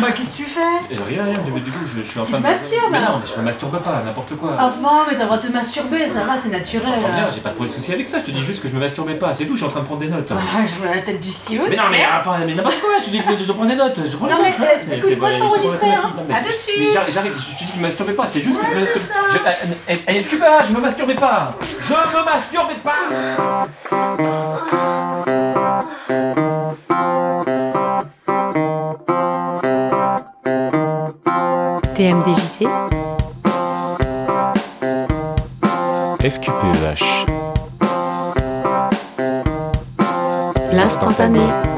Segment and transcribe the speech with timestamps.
[0.00, 0.60] Bah, qu'est-ce que tu fais?
[0.60, 2.42] Euh, Rien, rien, du, du coup, je, je suis en Tu train de.
[2.42, 4.56] masturbes, Mais alors non, mais je me masturbe pas, n'importe quoi.
[4.58, 6.88] Enfin, mais t'as le droit de te masturber, ça va, c'est naturel.
[7.00, 8.74] J'entends bien, j'ai pas trop de soucis avec ça, je te dis juste que je
[8.74, 10.32] me masturbais pas, c'est tout, je suis en train de prendre des notes.
[10.32, 11.64] Ah, je vois la tête du stylo.
[11.70, 12.18] Mais non, mais super.
[12.20, 14.32] enfin, mais n'importe quoi, je te dis que je prends des notes, je prends des
[14.32, 14.52] Non, notes.
[14.58, 15.98] mais, euh, c'est- écoute, c'est moi, pas- je c'est vais enregistrer, hein.
[16.16, 16.74] non, mais À je- tout de suite.
[16.80, 18.80] mais j'arrive, j'arrive, je te dis que je me masturbais pas, c'est juste que je
[18.80, 18.92] me ça.
[19.30, 19.38] Je,
[19.88, 21.54] eh, eh, je me masturbais pas
[21.88, 23.68] Je me masturbais pas
[36.22, 37.26] FQPEH.
[40.72, 41.71] l'instantané.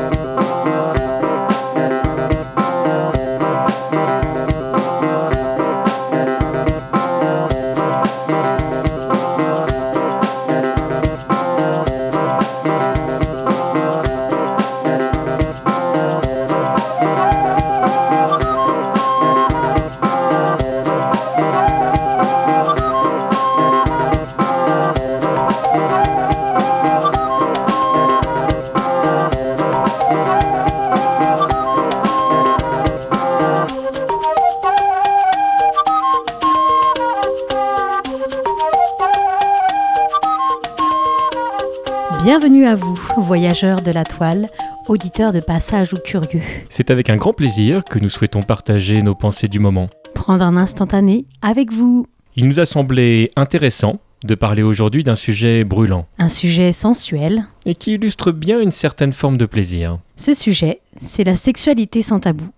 [42.24, 44.46] Bienvenue à vous, voyageurs de la toile,
[44.88, 46.40] auditeurs de passage ou curieux.
[46.70, 49.90] C'est avec un grand plaisir que nous souhaitons partager nos pensées du moment.
[50.14, 52.06] Prendre un instantané avec vous.
[52.36, 57.44] Il nous a semblé intéressant de parler aujourd'hui d'un sujet brûlant Un sujet sensuel.
[57.66, 59.98] et qui illustre bien une certaine forme de plaisir.
[60.16, 62.48] Ce sujet, c'est la sexualité sans tabou.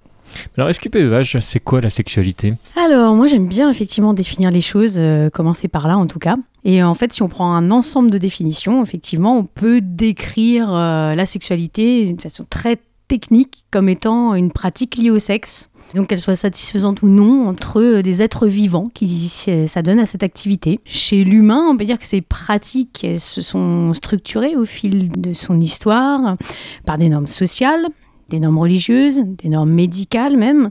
[0.56, 2.54] Alors FQPEH, c'est quoi la sexualité?
[2.76, 6.36] Alors, moi j'aime bien effectivement définir les choses, euh, commencer par là en tout cas.
[6.64, 11.14] Et en fait, si on prend un ensemble de définitions, effectivement, on peut décrire euh,
[11.14, 12.78] la sexualité d'une façon très
[13.08, 15.68] technique comme étant une pratique liée au sexe.
[15.94, 19.28] Donc qu'elle soit satisfaisante ou non entre euh, des êtres vivants qui
[19.66, 20.80] s'adonnent à cette activité.
[20.84, 25.60] Chez l'humain, on peut dire que ces pratiques se sont structurées au fil de son
[25.60, 26.36] histoire
[26.84, 27.86] par des normes sociales,
[28.28, 30.70] des normes religieuses, des normes médicales même.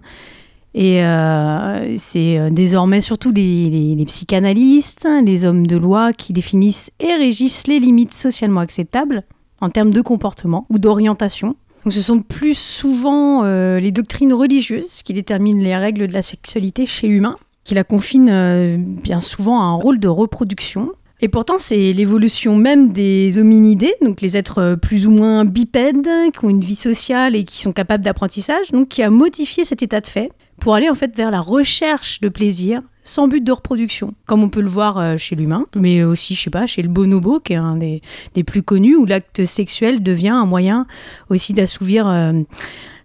[0.77, 7.13] Et euh, c'est euh, désormais surtout les, psychanalystes, les hommes de loi qui définissent et
[7.13, 9.23] régissent les limites socialement acceptables
[9.61, 11.55] en termes de comportement ou d'orientation.
[11.85, 16.21] Donc ce sont plus souvent euh, les doctrines religieuses qui déterminent les règles de la
[16.21, 20.91] sexualité chez l'humain, qui la confinent bien souvent à un rôle de reproduction.
[21.21, 26.07] Et pourtant, c'est l'évolution même des hominidés, donc les êtres euh, plus ou moins bipèdes,
[26.33, 30.01] qui ont une vie sociale et qui sont capables d'apprentissage, qui a modifié cet état
[30.01, 34.16] de fait pour aller en fait vers la recherche de plaisir sans but de reproduction,
[34.25, 36.89] comme on peut le voir euh, chez l'humain, mais aussi, je sais pas, chez le
[36.89, 38.01] bonobo, qui est un des,
[38.45, 40.88] plus connus, où l'acte sexuel devient un moyen
[41.29, 42.33] aussi d'assouvir euh,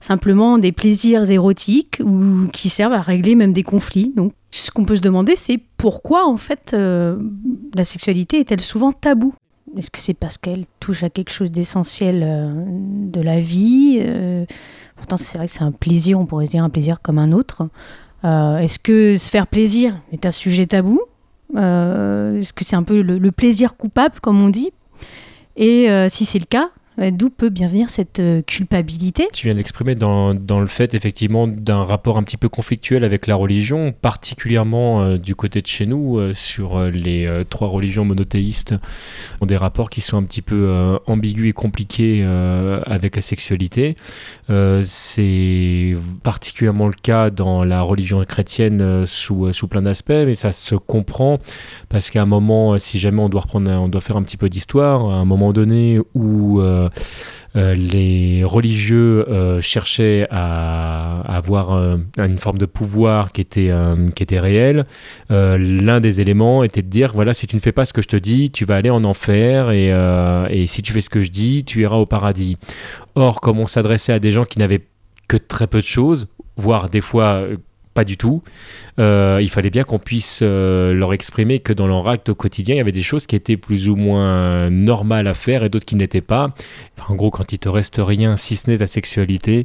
[0.01, 4.13] simplement des plaisirs érotiques ou qui servent à régler même des conflits.
[4.17, 7.17] Donc, ce qu'on peut se demander, c'est pourquoi en fait euh,
[7.75, 9.35] la sexualité est-elle souvent taboue
[9.77, 12.21] Est-ce que c'est parce qu'elle touche à quelque chose d'essentiel
[13.13, 14.01] de la vie
[15.01, 17.33] Pourtant, c'est vrai que c'est un plaisir, on pourrait se dire un plaisir comme un
[17.33, 17.71] autre.
[18.27, 21.01] Euh, Est-ce que se faire plaisir est un sujet tabou?
[21.57, 24.73] Euh, Est-ce que c'est un peu le, plaisir coupable, comme on dit?
[25.57, 26.69] Et euh, si c'est le cas,
[27.11, 29.29] d'où peut bien venir cette euh, culpabilité?
[29.33, 33.37] Tu viens d'exprimer dans, le fait effectivement d'un rapport un petit peu conflictuel avec la
[33.37, 38.75] religion, particulièrement euh, du côté de chez nous, euh, sur les trois religions monothéistes,
[39.41, 42.25] ont des rapports qui sont un petit peu ambigus et compliqués
[42.87, 43.97] avec la sexualité.
[44.83, 50.75] C'est particulièrement le cas dans la religion chrétienne sous, sous plein d'aspects, mais ça se
[50.75, 51.39] comprend
[51.89, 54.49] parce qu'à un moment, si jamais on doit reprendre, on doit faire un petit peu
[54.49, 56.61] d'histoire, à un moment donné où
[57.55, 64.23] les religieux euh, cherchaient à, avoir euh, une forme de pouvoir qui était, euh, qui
[64.23, 64.87] était réel.
[65.31, 68.03] Euh, L'un des éléments était de dire voilà, si tu ne fais pas ce que
[68.03, 71.11] je te dis, tu vas aller en enfer, et, euh, et si tu fais ce
[71.11, 72.57] que je dis, tu iras au paradis.
[73.15, 74.83] Or, comme on s'adressait à des gens qui n'avaient
[75.29, 77.57] que très peu de choses, voire des fois euh,
[77.93, 78.43] pas du tout,
[78.99, 82.77] euh, il fallait bien qu'on puisse euh, leur exprimer que dans leur acte au quotidien,
[82.77, 85.87] il y avait des choses qui étaient plus ou moins normales à faire et d'autres
[85.87, 86.55] qui n'étaient pas.
[86.97, 89.65] Enfin, en gros, quand il te reste rien, si ce n'est ta sexualité,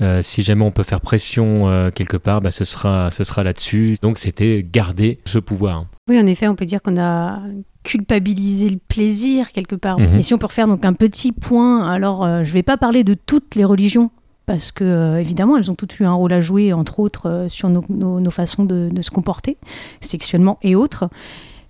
[0.00, 3.96] euh, si jamais on peut faire pression quelque part, bah, ce sera, ce sera là-dessus.
[4.00, 5.86] Donc c'était garder ce pouvoir.
[6.08, 7.40] Oui, en effet, on peut dire qu'on a
[7.82, 9.98] culpabilisé le plaisir quelque part.
[9.98, 10.18] Mhm.
[10.18, 13.04] Et si on peut refaire donc un petit point, alors je ne vais pas parler
[13.04, 14.10] de toutes les religions,
[14.46, 17.48] parce que euh, évidemment, elles ont toutes eu un rôle à jouer, entre autres, euh,
[17.48, 19.58] sur nos, façons de, se comporter,
[20.00, 21.08] sexuellement et autres.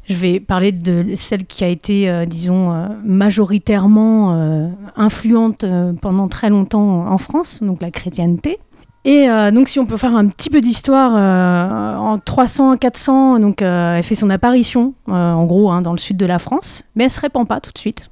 [0.08, 5.64] Je vais parler de celle qui a été, euh, disons, majoritairement influente
[6.00, 8.58] pendant très longtemps en France, donc la chrétienté.
[9.04, 14.16] Et donc, si on peut faire un petit peu d'histoire, en 300-400, donc elle fait
[14.16, 17.46] son apparition, en gros, hein, dans le sud de la France, mais elle se répand
[17.46, 18.10] pas tout de suite.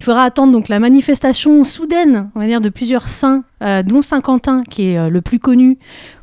[0.00, 4.20] Il faudra attendre donc la manifestation soudaine, on va de plusieurs saints, euh, dont Saint
[4.20, 5.78] Quentin, qui est euh, le plus connu,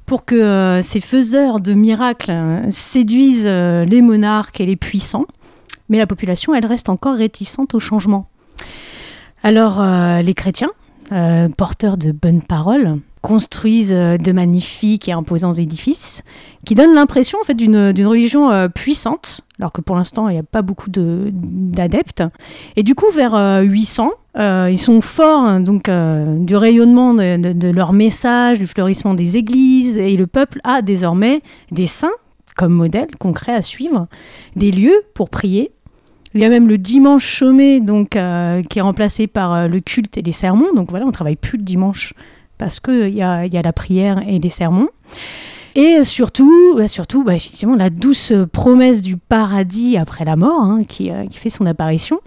[0.06, 2.34] pour que euh, ces faiseurs de miracles
[2.70, 5.26] séduisent les monarques et les puissants.
[5.90, 8.28] Mais la population, elle reste encore réticente au changement.
[9.44, 9.84] Alors,
[10.24, 10.72] les chrétiens,
[11.58, 16.22] porteurs de bonnes paroles, construisent euh, de magnifiques et imposants édifices
[16.64, 17.76] qui donnent l'impression en fait d'une
[18.06, 22.22] religion euh, puissante, alors que pour l'instant il n'y a pas beaucoup de- d'adeptes.
[22.76, 27.72] Et du coup, vers euh, 800, euh, ils sont forts hein, donc du rayonnement de,
[27.72, 32.18] leur message, du fleurissement des églises, et le peuple a désormais des saints
[32.56, 34.08] comme modèle concret à suivre,
[34.56, 35.72] des lieux pour prier.
[36.36, 40.22] Il y a même le dimanche chômé donc qui est remplacé par le culte et
[40.22, 40.74] les sermons.
[40.76, 42.14] Donc voilà, on travaille plus le dimanche
[42.58, 44.90] parce qu'il y a, y a la prière et les sermons.
[45.76, 51.12] Et surtout, surtout bah, effectivement, la douce promesse du paradis après la mort hein, qui,
[51.12, 52.20] euh, qui fait son apparition.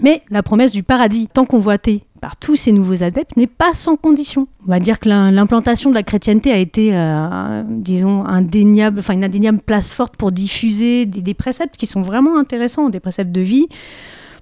[0.00, 3.96] Mais la promesse du paradis, tant convoitée par tous ces nouveaux adeptes, n'est pas sans
[3.96, 4.48] condition.
[4.66, 9.14] On va dire que l'im- l'implantation de la chrétienté a été, euh, disons, indéniable, enfin
[9.14, 13.40] une indéniable place forte pour diffuser des préceptes qui sont vraiment intéressants, des préceptes de
[13.40, 13.66] vie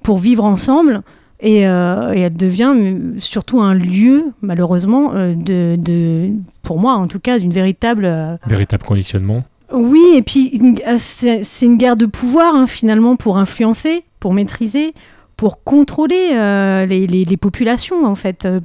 [0.02, 1.02] pour vivre ensemble.
[1.44, 6.31] Et, euh, et elle devient euh, surtout un lieu, malheureusement, euh, de, de,
[6.62, 9.43] pour moi en tout cas, d'une véritable Véritable conditionnement.
[9.73, 10.61] oui, et puis
[10.99, 14.94] c'est une guerre de pouvoir hein, finalement pour influencer, pour maîtriser,
[15.37, 18.44] pour contrôler euh, les, les- les populations en fait.
[18.44, 18.61] Euh,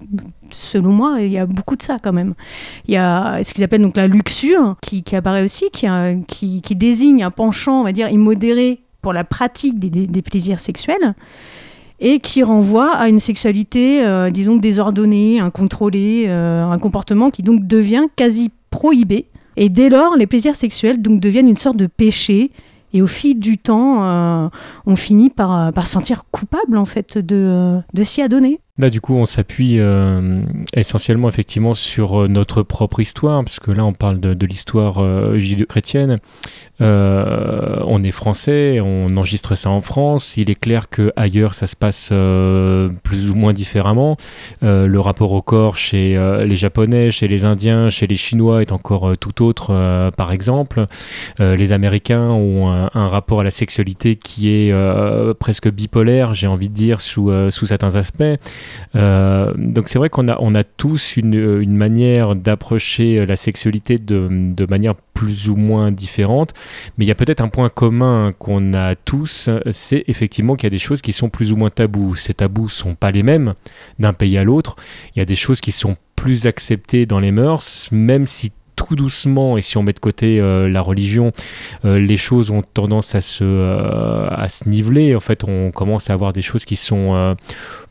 [0.51, 2.35] selon moi, il y a beaucoup de ça quand même.
[2.87, 6.13] Il y a ce qu'ils appellent donc la luxure qui, qui apparaît aussi, qui, a-
[6.27, 10.21] qui, qui désigne un penchant, on va dire, immodéré pour la pratique des, des- des
[10.21, 11.15] plaisirs sexuels
[11.99, 17.65] et qui renvoie à une sexualité, euh, disons, désordonnée, incontrôlée, euh, un comportement qui donc
[17.65, 19.25] devient quasi prohibé.
[19.55, 22.51] Et dès lors, les plaisirs sexuels donc deviennent une sorte de péché.
[22.93, 24.47] Et au fil du temps, euh,
[24.85, 28.59] on finit par, par se sentir coupable en fait de s'y adonner.
[28.79, 30.41] Là, du coup, on s'appuie euh,
[30.73, 36.19] essentiellement, effectivement, sur euh, notre propre histoire, puisque là, on parle de, l'histoire euh, judéo-chrétienne.
[36.79, 40.37] Euh, on est français, on enregistre ça en France.
[40.37, 42.09] Il est clair que ailleurs, ça se passe
[43.03, 44.15] plus ou moins différemment.
[44.61, 49.17] Le rapport au corps chez les Japonais, chez les Indiens, chez les Chinois est encore
[49.17, 50.85] tout autre, par exemple.
[51.39, 54.73] Les Américains ont un, rapport à la sexualité qui est
[55.39, 58.23] presque bipolaire, j'ai envie de dire, sous certains aspects.
[58.95, 63.97] Euh, donc c'est vrai qu'on a, on a tous une, une manière d'approcher la sexualité
[63.97, 66.53] de, de manière plus ou moins différente,
[66.97, 70.67] mais il y a peut-être un point commun qu'on a tous, c'est effectivement qu'il y
[70.67, 72.15] a des choses qui sont plus ou moins tabous.
[72.15, 73.53] Ces tabous sont pas les mêmes
[73.99, 74.75] d'un pays à l'autre.
[75.15, 78.95] Il y a des choses qui sont plus acceptées dans les mœurs, même si tout
[78.95, 81.31] doucement, et si on met de côté euh, la religion,
[81.83, 85.15] euh, les choses ont tendance à se, euh, à se niveler.
[85.15, 87.33] En fait, on commence à avoir des choses qui sont euh,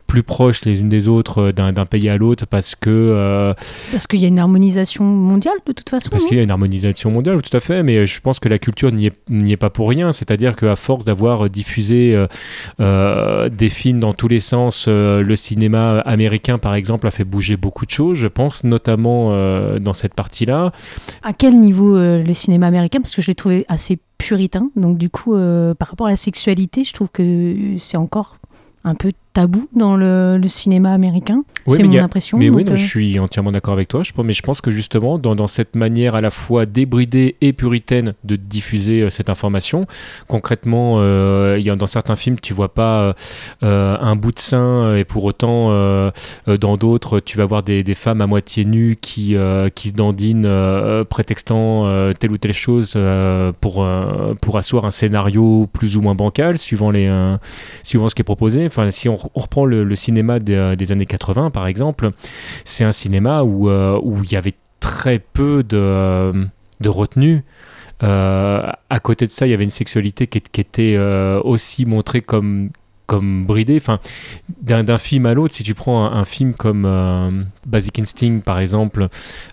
[0.06, 3.52] plus proches les unes des autres euh, d'un pays à l'autre parce que euh,
[3.90, 6.10] Parce qu'il y a une harmonisation mondiale de toute façon.
[6.10, 8.58] parce qu'il y a une harmonisation mondiale, tout à fait, mais je pense que la
[8.58, 9.14] culture n'y est,
[9.46, 10.12] est pas pour rien.
[10.12, 12.26] C'est-à-dire qu'à force d'avoir diffusé euh,
[12.80, 17.24] euh, des films dans tous les sens, euh, le cinéma américain, par exemple, a fait
[17.24, 20.72] bouger beaucoup de choses, je pense, notamment euh, dans cette partie-là.
[21.22, 23.00] À quel niveau euh, le cinéma américain?
[23.00, 24.70] Parce que je l'ai trouvé assez puritain.
[24.76, 28.36] Donc du coup, euh, par rapport à la sexualité, je trouve que c'est encore
[28.84, 31.44] un peu tabou dans le, le cinéma américain.
[31.66, 32.38] Oui, c'est mon a- impression.
[32.38, 34.02] Mais oui, non, euh, je suis entièrement d'accord avec toi.
[34.02, 37.36] Je, pense- mais je pense que justement, dans, dans cette manière à la fois débridée
[37.42, 39.86] et puritaine de diffuser euh, cette information,
[40.26, 43.14] concrètement, euh, il y a, dans certains films, tu vois pas
[43.60, 45.70] un bout de sein, et pour autant,
[46.46, 49.36] dans d'autres, tu vas voir des, des femmes à moitié nues qui,
[49.74, 50.48] qui se dandinent,
[51.10, 51.84] prétextant
[52.18, 52.96] telle ou telle chose
[53.60, 53.86] pour,
[54.40, 57.10] pour asseoir un scénario plus ou moins bancal, suivant, les,
[57.82, 58.64] suivant ce qui est proposé.
[58.66, 62.10] Enfin, si on, on reprend le, cinéma des, des années 80, par exemple,
[62.64, 66.46] c'est un cinéma où euh, où il y avait très peu de,
[66.80, 67.44] de retenue.
[68.02, 72.20] Euh, à côté de ça, il y avait une sexualité qui, était euh, aussi montrée
[72.20, 72.70] comme
[73.06, 73.76] comme bridée.
[73.76, 74.00] Enfin,
[74.62, 77.30] d'un film à l'autre, si tu prends un, film comme euh,
[77.66, 79.08] Basic Instinct, par exemple,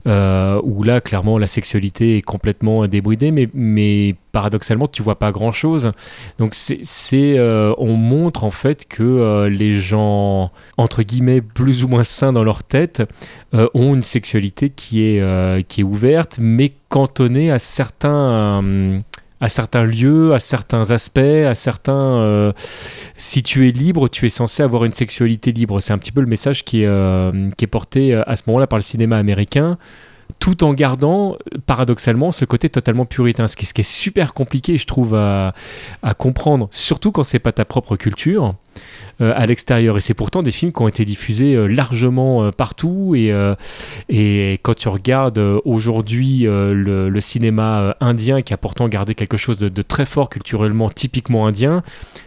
[0.08, 5.32] euh, où là, clairement, la sexualité est complètement débridée, mais, mais paradoxalement, tu vois pas
[5.32, 5.92] grand-chose.
[6.38, 6.84] Donc, c'est,
[7.38, 12.34] euh, on montre en fait que euh, les gens, entre guillemets, plus ou moins sains
[12.34, 13.04] dans leur tête,
[13.76, 18.64] ont une sexualité qui est, qui est ouverte, mais cantonnée à certains,
[19.44, 22.22] à certains lieux, à certains aspects, à certains...
[22.22, 22.54] Euh,
[23.18, 25.82] si tu es libre, tu es censé avoir une sexualité libre.
[25.82, 28.84] C'est un petit peu le message qui est, euh, porté à ce moment-là par le
[28.84, 29.78] cinéma américain
[30.40, 34.78] tout en gardant paradoxalement ce côté totalement puritain, ce qui, ce qui est super compliqué,
[34.78, 35.54] je trouve, à,
[36.02, 38.56] à comprendre, surtout quand c'est pas ta propre culture.
[39.22, 39.96] Euh, à l'extérieur.
[39.96, 43.14] Et c'est pourtant des films qui ont été diffusés euh, largement euh, partout.
[43.16, 43.32] Et,
[44.10, 49.82] et quand tu regardes aujourd'hui le, cinéma indien, qui a pourtant gardé quelque chose de,
[49.82, 51.84] très fort culturellement, typiquement indien,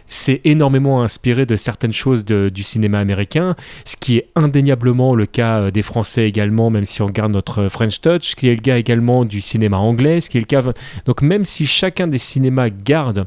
[0.07, 5.69] c'est énormément inspiré de certaines choses du cinéma américain, ce qui est indéniablement le cas
[5.71, 8.77] des Français également, même si on regarde notre French Touch, ce qui est le cas
[8.77, 10.61] également du cinéma anglais, ce qui est le cas...
[11.05, 13.25] Donc même si chacun des cinémas garde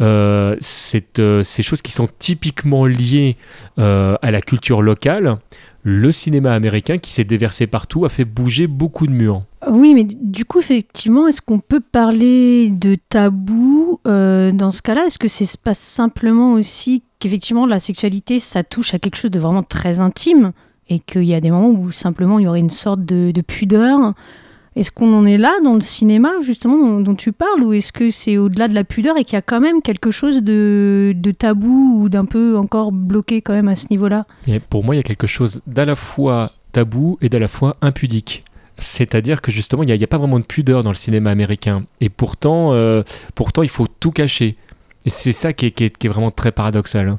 [0.00, 3.36] euh, ces choses qui sont typiquement lié
[3.78, 5.36] euh, à la culture locale,
[5.82, 9.42] le cinéma américain qui s'est déversé partout a fait bouger beaucoup de murs.
[9.70, 15.06] Oui, mais du coup, effectivement, est-ce qu'on peut parler de tabou euh, dans ce cas-là?
[15.06, 19.38] Est-ce que c'est pas simplement aussi qu'effectivement la sexualité, ça touche à quelque chose de
[19.38, 20.52] vraiment très intime
[20.88, 23.40] et qu'il y a des moments où simplement il y aurait une sorte de, de
[23.42, 24.14] pudeur?
[24.76, 28.10] Est-ce qu'on en est là dans le cinéma, justement, dont, tu parles, ou est-ce que
[28.10, 32.00] c'est au-delà de la pudeur et qu'il y a quand même quelque chose de, tabou
[32.00, 34.26] ou d'un peu encore bloqué quand même à ce niveau-là?
[34.70, 37.74] Pour moi, il y a quelque chose d'à la fois tabou et d'à la fois
[37.82, 38.42] impudique.
[38.76, 41.84] C'est-à-dire que justement, il n'y a, pas vraiment de pudeur dans le cinéma américain.
[42.00, 43.02] Et pourtant, euh,
[43.36, 44.56] pourtant il faut tout cacher.
[45.04, 47.08] Et c'est ça qui est, vraiment très paradoxal.
[47.08, 47.18] Hein.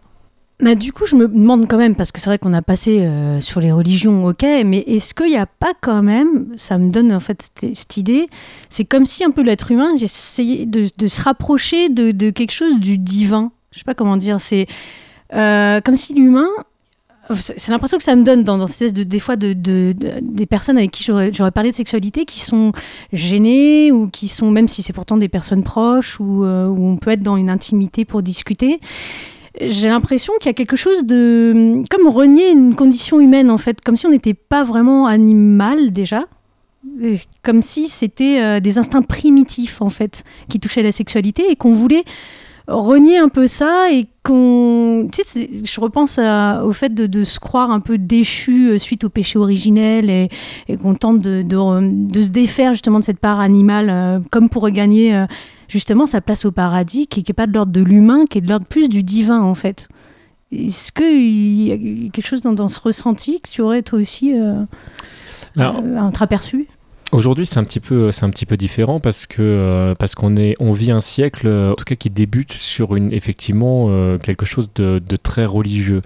[0.61, 3.41] Du coup, je me demande quand même, parce que c'est vrai qu'on a passé euh,
[3.41, 7.11] sur les religions, ok, mais est-ce qu'il n'y a pas quand même, ça me donne
[7.11, 8.29] en fait cette, idée,
[8.69, 12.97] c'est comme si un peu l'être humain essayait de, se rapprocher de, quelque chose du
[12.97, 13.51] divin.
[13.73, 14.67] Je sais pas comment dire, c'est
[15.33, 16.47] euh, comme si l'humain,
[17.33, 20.77] c'est l'impression que ça me donne dans, dans cette de, des fois de, des personnes
[20.77, 22.71] avec qui j'aurais parlé de sexualité qui sont
[23.11, 26.95] gênées ou qui sont, même si c'est pourtant des personnes proches ou euh, où on
[26.95, 28.79] peut être dans une intimité pour discuter
[29.61, 33.81] j'ai l'impression qu'il y a quelque chose de comme renier une condition humaine en fait,
[33.81, 36.25] comme si on n'était pas vraiment animal déjà,
[37.43, 41.73] comme si c'était euh, des instincts primitifs en fait qui touchaient la sexualité et qu'on
[41.73, 42.03] voulait
[42.67, 47.69] renier un peu ça et qu'on tu sais je repense au fait de, se croire
[47.69, 50.29] un peu déchu euh, suite au péché originel et,
[50.81, 55.25] qu'on tente de, de, se défaire justement de cette part animale euh, comme pour regagner
[55.67, 58.49] justement sa place au paradis, qui n'est pas de l'ordre de l'humain, qui est de
[58.49, 59.87] l'ordre plus du divin en fait.
[60.51, 61.77] Est-ce qu'il y a
[62.11, 64.63] quelque chose dans, ce ressenti que tu aurais toi aussi euh,
[65.57, 66.67] euh entreaperçu
[67.11, 70.35] Aujourd'hui, c'est un petit peu, c'est un petit peu différent parce que euh, parce qu'on
[70.37, 74.45] est, on vit un siècle, en tout cas qui débute sur une effectivement euh, quelque
[74.45, 76.01] chose de, de, très religieux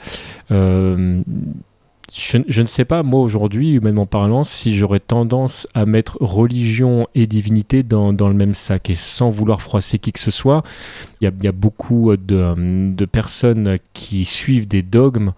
[2.12, 7.28] je, ne sais pas, moi aujourd'hui, humainement parlant, si j'aurais tendance à mettre religion et
[7.28, 10.64] divinité dans, le même sac et sans vouloir froisser qui que ce soit.
[11.22, 15.34] Il y a, y a, beaucoup de, personnes qui suivent des dogmes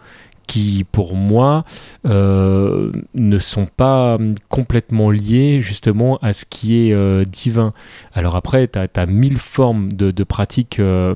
[0.47, 1.63] qui, pour moi,
[2.07, 4.17] euh, ne sont pas
[4.49, 7.73] complètement liés justement à ce qui est euh, divin.
[8.13, 11.13] Alors après, tu as, mille formes de, pratiques euh,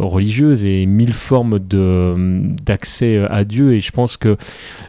[0.00, 4.36] religieuses et mille formes d'accès à Dieu, et je pense que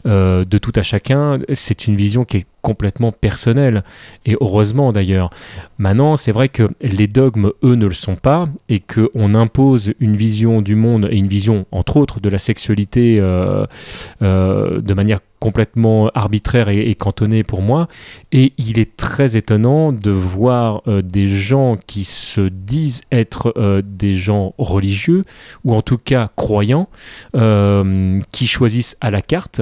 [0.05, 3.83] de tout à chacun, c'est une vision qui est complètement personnel.
[4.25, 5.29] Et heureusement d'ailleurs.
[5.77, 10.15] Maintenant, c'est vrai que les dogmes, eux, ne le sont pas, et qu'on impose une
[10.15, 13.65] vision du monde, et une vision, entre autres, de la sexualité euh,
[14.23, 17.87] euh, de manière complètement arbitraire et, cantonné pour moi.
[18.31, 23.83] Et il est très étonnant de voir euh, des gens qui se disent être euh,
[23.85, 25.21] des gens religieux,
[25.63, 26.89] ou en tout cas croyants,
[27.35, 29.61] euh, qui choisissent à la carte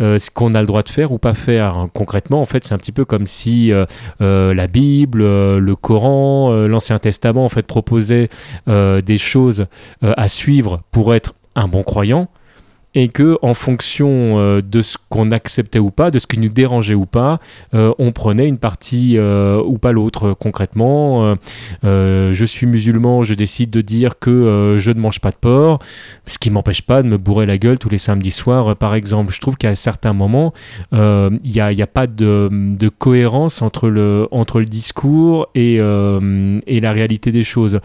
[0.00, 1.86] ce qu'on a le droit de faire ou pas faire.
[1.94, 3.70] Concrètement, en fait, c'est un petit peu comme si
[4.18, 8.28] la Bible, le Coran, l'Ancien Testament, en fait, proposaient
[8.66, 9.66] des choses
[10.02, 12.28] à suivre pour être un bon croyant
[12.94, 16.48] et que en fonction euh, de ce qu'on acceptait ou pas, de ce qui nous
[16.48, 17.40] dérangeait ou pas,
[17.74, 20.34] euh, on prenait une partie euh, ou pas l'autre.
[20.38, 21.34] Concrètement,
[21.82, 25.80] je suis musulman, je décide de dire que je ne mange pas de porc,
[26.26, 29.32] ce qui m'empêche pas de me bourrer la gueule tous les samedis soirs, par exemple.
[29.32, 30.52] Je trouve qu'à certains moments,
[30.92, 37.80] il n'y a, pas de, cohérence entre le, discours et, la réalité des choses.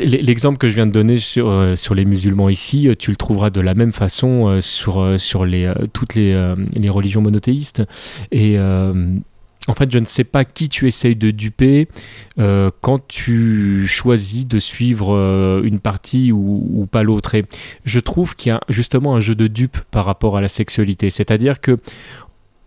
[0.00, 3.74] L'exemple que je viens de donner sur les musulmans ici, tu le trouveras de la
[3.74, 7.82] même façon euh, sur, euh, sur les, euh, toutes les, les, religions monothéistes.
[8.30, 11.88] Et en fait, je ne sais pas qui tu essayes de duper
[12.36, 17.34] quand tu choisis de suivre une partie ou, pas l'autre.
[17.34, 17.44] Et
[17.84, 21.10] je trouve qu'il y a justement un jeu de dupe par rapport à la sexualité.
[21.10, 21.78] C'est-à-dire que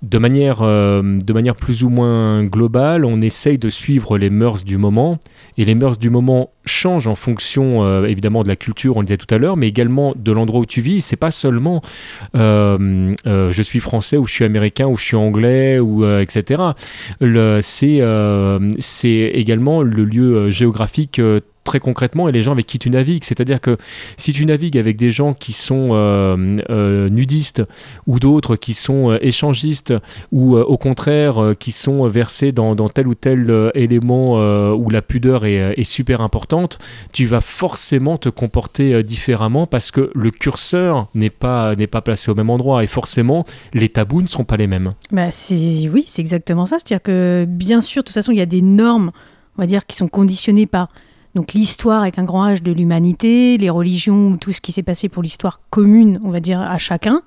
[0.02, 4.78] de manière, de manière plus ou moins globale, on essaye de suivre les mœurs du
[4.78, 5.20] moment.
[5.58, 9.06] Et les mœurs du moment change en fonction euh, évidemment de la culture, on le
[9.06, 11.02] disait tout à l'heure, mais également de l'endroit où tu vis.
[11.02, 11.82] C'est pas seulement
[12.36, 16.62] euh, euh, je suis français ou je suis américain ou je suis anglais ou etc.
[17.62, 21.22] C'est également le lieu géographique
[21.64, 23.24] très concrètement et les gens avec qui tu navigues.
[23.24, 23.78] C'est-à-dire que
[24.18, 25.90] si tu navigues avec des gens qui sont
[27.12, 27.64] nudistes
[28.08, 29.94] ou d'autres qui sont échangistes
[30.32, 35.80] ou au contraire qui sont versés dans, tel ou tel élément où la pudeur est,
[35.80, 36.59] est, super importante,
[37.12, 42.32] tu vas forcément te comporter différemment parce que le curseur n'est pas, n'est pas placé
[42.32, 44.94] au même endroit et forcément les tabous ne seront pas les mêmes.
[45.12, 46.78] Bah oui, c'est exactement ça.
[46.80, 49.12] C'est-à-dire que bien sûr, de toute façon, il y a des normes,
[49.58, 50.90] on va dire, qui sont conditionnées par
[51.36, 55.10] donc l'histoire avec un grand H de l'humanité, les religions, tout ce qui s'est passé
[55.10, 57.22] pour l'histoire commune, on va dire, à chacun.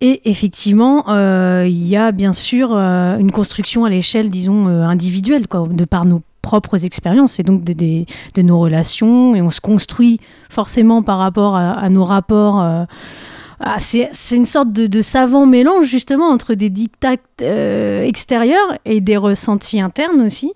[0.00, 4.82] Et effectivement, euh, il y a bien sûr euh, une construction à l'échelle, disons, euh,
[4.82, 9.34] individuelle, quoi, de par nos propres expériences et donc de nos relations.
[9.34, 10.20] Et on se construit
[10.50, 12.60] forcément par rapport à, nos rapports.
[13.60, 19.80] Ah, c'est une sorte de, savant mélange justement entre des dictats extérieurs et des ressentis
[19.80, 20.52] internes aussi.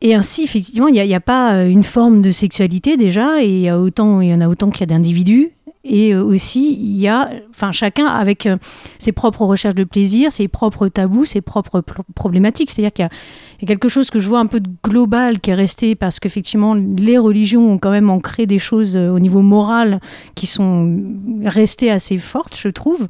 [0.00, 3.76] Et ainsi, effectivement, il n'y a, pas euh, une forme de sexualité déjà, et a
[4.20, 5.50] il y en a autant qu'il y a d'individus.
[5.88, 8.58] Et euh, aussi, il y a, enfin, chacun avec euh,
[8.98, 11.82] ses propres recherches de plaisir, ses propres tabous, ses propres
[12.14, 12.70] problématiques.
[12.70, 13.08] C'est-à-dire qu'il
[13.62, 16.20] y, a quelque chose que je vois un peu de global qui est resté parce
[16.20, 20.00] qu'effectivement, les religions ont quand même ancré des choses au niveau moral
[20.34, 21.02] qui sont
[21.44, 23.08] restées assez fortes, je trouve.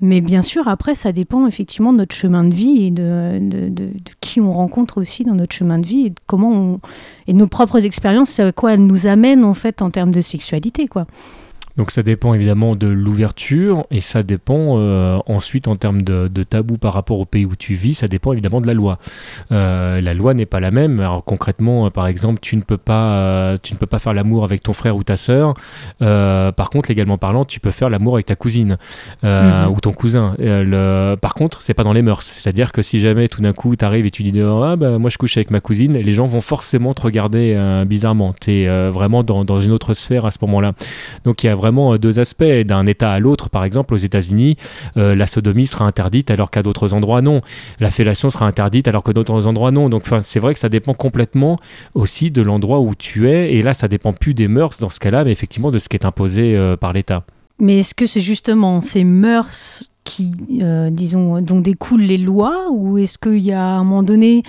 [0.00, 3.40] Mais bien sûr, après, ça dépend effectivement de notre chemin de vie et de,
[4.20, 6.80] qui on rencontre aussi dans notre chemin de vie et de comment
[7.26, 10.88] et nos propres expériences, à quoi elles nous amènent en fait en termes de sexualité,
[10.88, 11.06] quoi.
[11.76, 16.78] Donc ça dépend évidemment de l'ouverture et ça dépend euh, ensuite en termes de, tabou
[16.78, 18.98] par rapport au pays où tu vis, ça dépend évidemment de la loi.
[19.50, 21.00] Euh, la loi n'est pas la même.
[21.00, 24.44] Alors concrètement, euh, par exemple, tu ne peux pas, tu ne peux pas faire l'amour
[24.44, 25.54] avec ton frère ou ta sœur.
[25.98, 28.76] par contre, légalement parlant, tu peux faire l'amour avec ta cousine
[29.22, 29.70] mhm.
[29.70, 30.34] ou ton cousin.
[30.38, 32.22] Le, par contre, c'est pas dans les mœurs.
[32.22, 35.10] C'est-à-dire que si jamais tout d'un coup tu arrives et tu dis ah, bah, moi
[35.10, 38.34] je couche avec ma cousine, les gens vont forcément te regarder bizarrement.
[38.40, 40.72] Tu es vraiment dans, dans, une autre sphère à ce moment-là.
[41.24, 42.44] Donc il y a vraiment euh, deux aspects.
[42.44, 44.56] D'un État à l'autre, par exemple, aux États-Unis,
[44.96, 47.40] euh, la sodomie sera interdite alors qu'à d'autres endroits non.
[47.80, 49.88] La fellation sera interdite alors que d'autres endroits non.
[49.88, 51.56] Donc, c'est vrai que ça dépend complètement
[51.94, 53.54] aussi de l'endroit où tu es.
[53.54, 55.96] Et là, ça dépend plus des mœurs dans ce cas-là, mais effectivement de ce qui
[55.96, 57.24] est imposé euh, par l'État.
[57.58, 63.18] Mais est-ce que c'est justement ces mœurs qui, euh, dont découlent les lois Ou est-ce
[63.18, 64.42] qu'il y a à un moment donné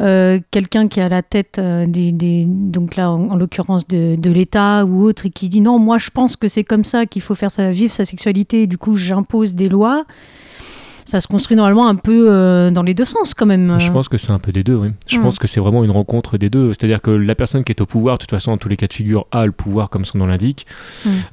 [0.00, 5.04] euh, quelqu'un qui est à la tête euh, donc là en, l'occurrence de, l'État ou
[5.04, 7.50] autre et qui dit non, moi je pense que c'est comme ça qu'il faut faire
[7.50, 10.04] sa, vivre sa sexualité, du coup j'impose des lois
[11.08, 13.80] ça se construit normalement un peu euh, dans les deux sens quand même.
[13.80, 14.90] Je pense que c'est un peu des deux, oui.
[15.06, 16.68] Je pense que c'est vraiment une rencontre des deux.
[16.74, 18.88] C'est-à-dire que la personne qui est au pouvoir, de toute façon, dans tous les cas
[18.88, 20.66] de figure, a le pouvoir comme son nom l'indique.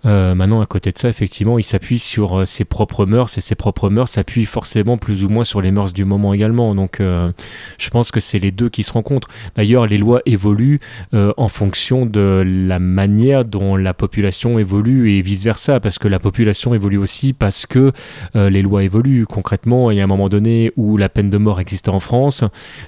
[0.05, 3.41] Euh, maintenant, à côté de ça, effectivement, il s'appuie sur euh, ses propres mœurs et
[3.41, 6.73] ses propres mœurs s'appuient forcément plus ou moins sur les mœurs du moment également.
[6.73, 9.27] Donc, je pense que c'est les deux qui se rencontrent.
[9.57, 10.79] D'ailleurs, les lois évoluent
[11.11, 16.73] en fonction de la manière dont la population évolue et vice-versa, parce que la population
[16.73, 17.91] évolue aussi parce que
[18.35, 21.89] les lois évoluent concrètement y a un moment donné où la peine de mort existait
[21.89, 22.43] en France.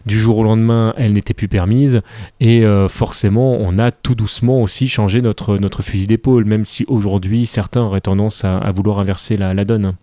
[0.05, 2.01] Du jour au lendemain, elle n'était plus permise.
[2.39, 6.85] Et euh, forcément, on a tout doucement aussi changé notre, notre fusil d'épaule, même si
[6.87, 9.93] aujourd'hui, certains auraient tendance à, vouloir inverser la, donne.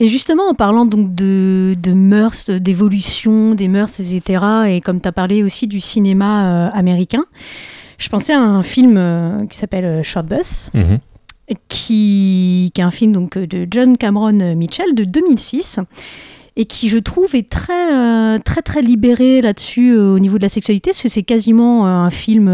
[0.00, 5.08] Et justement, en parlant donc de, de mœurs, d'évolution des mœurs, etc., et comme tu
[5.08, 7.24] as parlé aussi du cinéma euh, américain,
[7.98, 11.00] je pensais à un film euh, qui s'appelle Short Bus, mhm
[11.68, 15.80] qui, est un film donc, de John Cameron Mitchell de 2006
[16.58, 20.42] et qui je trouve est très euh, très très libéré là-dessus euh, au niveau de
[20.42, 22.48] la sexualité parce que c'est quasiment euh, un film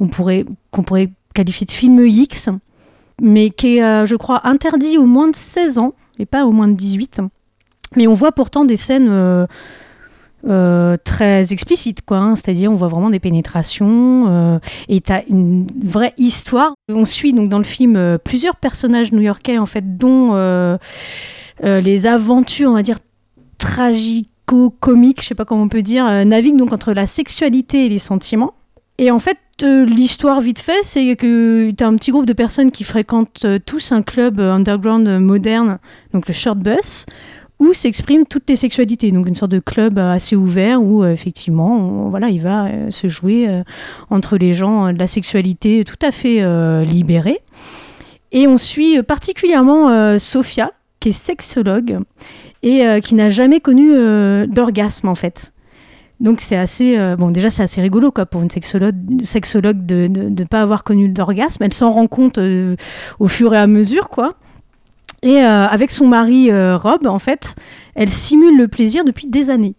[0.00, 2.50] on pourrait qu'on pourrait qualifier de film X
[3.22, 6.68] mais qui est je crois interdit au moins de 16 ans et pas au moins
[6.68, 7.20] de 18
[7.94, 9.08] mais on voit pourtant des scènes
[10.48, 12.18] euh, très explicite, quoi.
[12.18, 12.36] Hein.
[12.36, 16.74] C'est-à-dire, on voit vraiment des pénétrations euh, et tu as une vraie histoire.
[16.88, 20.32] On suit donc dans le film euh, plusieurs personnages new-yorkais, en fait, dont
[21.62, 22.98] les aventures, on va dire,
[23.58, 28.00] tragico-comiques, je sais pas comment on peut dire, naviguent donc entre la sexualité et les
[28.00, 28.54] sentiments.
[28.98, 32.72] Et en fait, l'histoire vite fait, c'est que tu as un petit groupe de personnes
[32.72, 35.78] qui fréquentent tous un club underground moderne,
[36.12, 37.06] donc le Short Bus,
[37.62, 39.12] où s'expriment toutes les sexualités.
[39.12, 43.06] Donc une sorte de club assez ouvert où euh, effectivement, voilà, il va euh, se
[43.06, 43.62] jouer euh,
[44.10, 46.42] entre les gens de la sexualité tout à fait
[46.84, 47.40] libérée.
[48.32, 52.00] Et on suit particulièrement Sophia, qui est sexologue
[52.62, 53.92] et qui n'a jamais connu
[54.48, 55.52] d'orgasme en fait.
[56.22, 58.94] Donc c'est assez, euh, bon déjà c'est assez rigolo quoi pour une sexologue,
[59.24, 61.64] sexologue de ne pas avoir connu d'orgasme.
[61.64, 62.76] Elle s'en rend compte euh,
[63.18, 64.36] au fur et à mesure quoi.
[65.22, 67.54] Et euh, avec son mari Rob, en fait,
[67.94, 69.74] elle simule le plaisir depuis des années.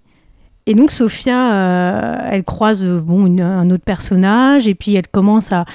[0.65, 5.65] Et donc Sophia, elle croise bon un autre personnage et puis elle commence à,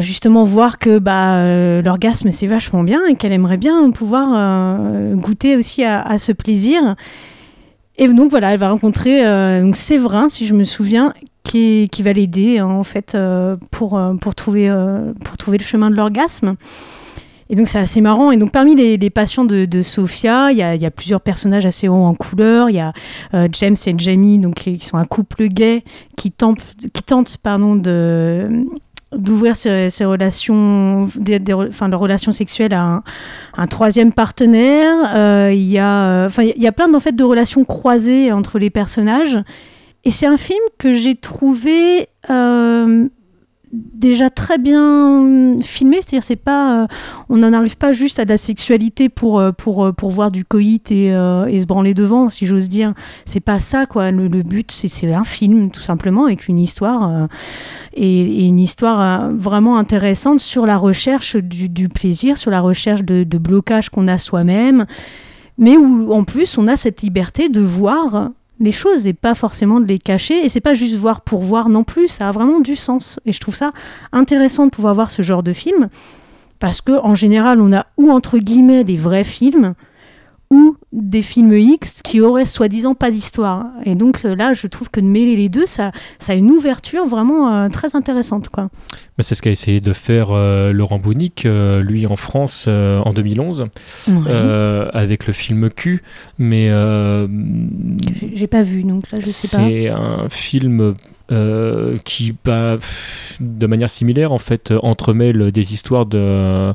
[0.00, 4.78] justement voir que bah, l'orgasme c'est vachement bien et qu'elle aimerait bien pouvoir
[5.14, 6.96] goûter aussi à, ce plaisir.
[7.96, 11.12] Et donc voilà, elle va rencontrer euh, Séverin, si je me souviens,
[11.44, 14.72] qui, va l'aider en fait euh, pour, euh, pour, trouver,
[15.24, 16.56] pour trouver le chemin de l'orgasme.
[17.50, 18.30] Et donc c'est assez marrant.
[18.30, 21.88] Et donc parmi les, les patients de, de Sophia, il y a, plusieurs personnages assez
[21.88, 22.70] hauts en couleur.
[22.70, 22.92] Il y a
[23.52, 25.84] James et Jamie, donc, qui sont un couple gay
[26.16, 26.58] qui, tente,
[26.92, 27.76] qui tente pardon,
[29.12, 33.02] d'ouvrir ses, relations, enfin, de relations sexuelles à
[33.56, 34.94] un, troisième partenaire.
[35.14, 38.58] Euh, il y a, enfin, il y a plein en fait de relations croisées entre
[38.58, 39.38] les personnages.
[40.04, 43.08] Et c'est un film que j'ai trouvé euh,
[43.74, 46.86] déjà très bien filmé, c'est-à-dire c'est pas, euh,
[47.28, 50.30] on n'en arrive pas juste à de la sexualité pour euh, pour euh, pour voir
[50.30, 52.94] du coït et, et se branler devant, si j'ose dire.
[53.24, 54.10] C'est pas ça quoi.
[54.10, 57.28] Le, but c'est un film tout simplement avec une histoire
[57.94, 63.38] et, une histoire vraiment intéressante sur la recherche du, plaisir, sur la recherche de, de
[63.38, 64.86] blocage qu'on a soi-même,
[65.58, 68.30] mais où en plus on a cette liberté de voir
[68.60, 70.44] les choses et pas forcément de les cacher.
[70.44, 73.20] Et c'est pas juste voir pour voir non plus, ça a vraiment du sens.
[73.26, 73.72] Et je trouve ça
[74.12, 75.88] intéressant de pouvoir voir ce genre de film
[76.58, 79.74] parce que en général, on a ou entre guillemets des vrais films
[80.54, 83.66] ou des films X qui auraient soi-disant pas d'histoire.
[83.84, 85.90] Et donc euh, là, je trouve que de mêler les deux, ça,
[86.20, 88.48] ça a une ouverture vraiment euh, très intéressante.
[88.48, 88.70] Quoi.
[89.18, 93.66] C'est ce qu'a essayé de faire euh, Laurent Bounic, lui en France en 2011,
[94.92, 96.02] avec le film Q.
[96.38, 96.70] Mais.
[98.34, 99.64] J'ai pas vu, donc là je sais pas.
[99.64, 100.94] C'est un film
[101.32, 102.76] euh, qui bah,
[103.40, 106.74] de manière similaire en fait entremêle des histoires de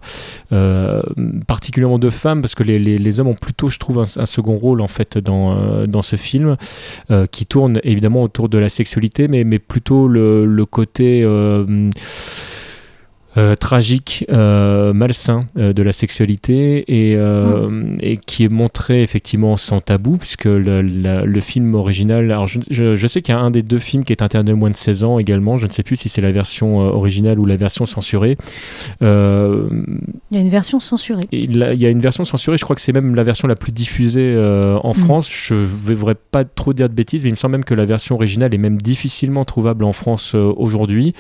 [0.52, 1.04] euh,
[1.46, 4.82] particulièrement de femmes parce que les, les, hommes ont plutôt je trouve un, second rôle
[4.82, 6.58] en fait dans, euh, dans ce film
[7.32, 11.24] qui tourne évidemment autour de la sexualité mais, mais plutôt le côté
[13.40, 17.98] euh, tragique, euh, malsain euh, de la sexualité et, mm.
[18.02, 22.26] et, qui est montré effectivement sans tabou, puisque le, le film original.
[22.32, 24.70] Alors je, je, sais qu'il y a un des deux films qui est interdit moins
[24.70, 25.58] de 16 ans également.
[25.58, 28.38] Je ne sais plus si c'est la version originale ou la version censurée.
[29.00, 31.24] il y a une version censurée.
[31.32, 33.72] Il, y a une version censurée, je crois que c'est même la version la plus
[33.72, 34.36] diffusée
[34.84, 34.96] en mm.
[34.96, 35.30] France.
[35.32, 37.86] Je ne voudrais pas trop dire de bêtises, mais il me semble même que la
[37.86, 41.14] version originale est même difficilement trouvable en France aujourd'hui.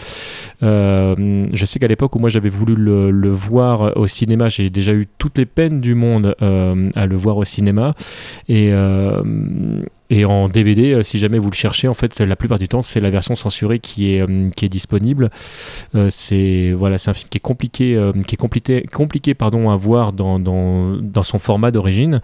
[0.62, 5.08] je sais qu'à l'époque, où moi j'avais voulu le, voir au cinéma, j'ai déjà eu
[5.17, 7.93] toutes les peines du monde euh, à le voir au cinéma.
[8.48, 9.22] Et, euh,
[10.10, 12.82] et en DVD, euh, si jamais vous le cherchez, en fait, la plupart du temps,
[12.82, 15.30] c'est la version censurée qui est, qui est disponible.
[16.10, 20.39] c'est voilà, un film qui est compliqué, qui est compliqué, compliqué pardon, à voir dans,
[20.39, 22.22] dans, dans son format d'origine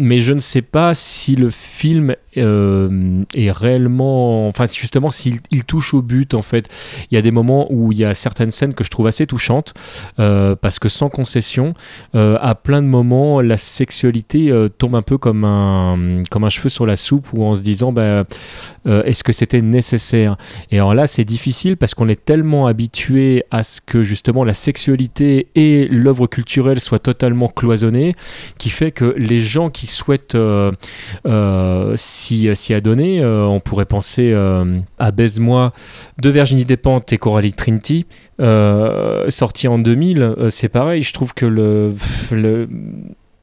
[0.00, 5.64] mais je ne sais pas si le film euh, est réellement, enfin justement s'il il
[5.64, 6.68] touche au but en fait.
[7.10, 9.26] Il y a des moments où il y a certaines scènes que je trouve assez
[9.26, 9.74] touchantes
[10.20, 11.74] euh, parce que sans concession,
[12.14, 16.68] euh, à plein de moments, la sexualité tombe un peu comme un comme un cheveu
[16.68, 18.24] sur la soupe ou en se disant bah,
[18.86, 20.36] est-ce que c'était nécessaire?
[20.70, 24.54] Et alors là c'est difficile parce qu'on est tellement habitué à ce que justement la
[24.54, 28.14] sexualité et l'œuvre culturelle soient totalement cloisonnées
[28.56, 30.72] qui fait que les gens qui souhaitent euh,
[31.26, 33.20] euh, s'y, adonner.
[33.20, 34.32] Euh, on pourrait penser
[34.98, 35.72] à Baise-moi
[36.18, 38.06] de Virginie Despentes et Coralie Trinity,
[39.28, 40.34] sorti en 2000.
[40.50, 41.94] c'est pareil, je trouve que le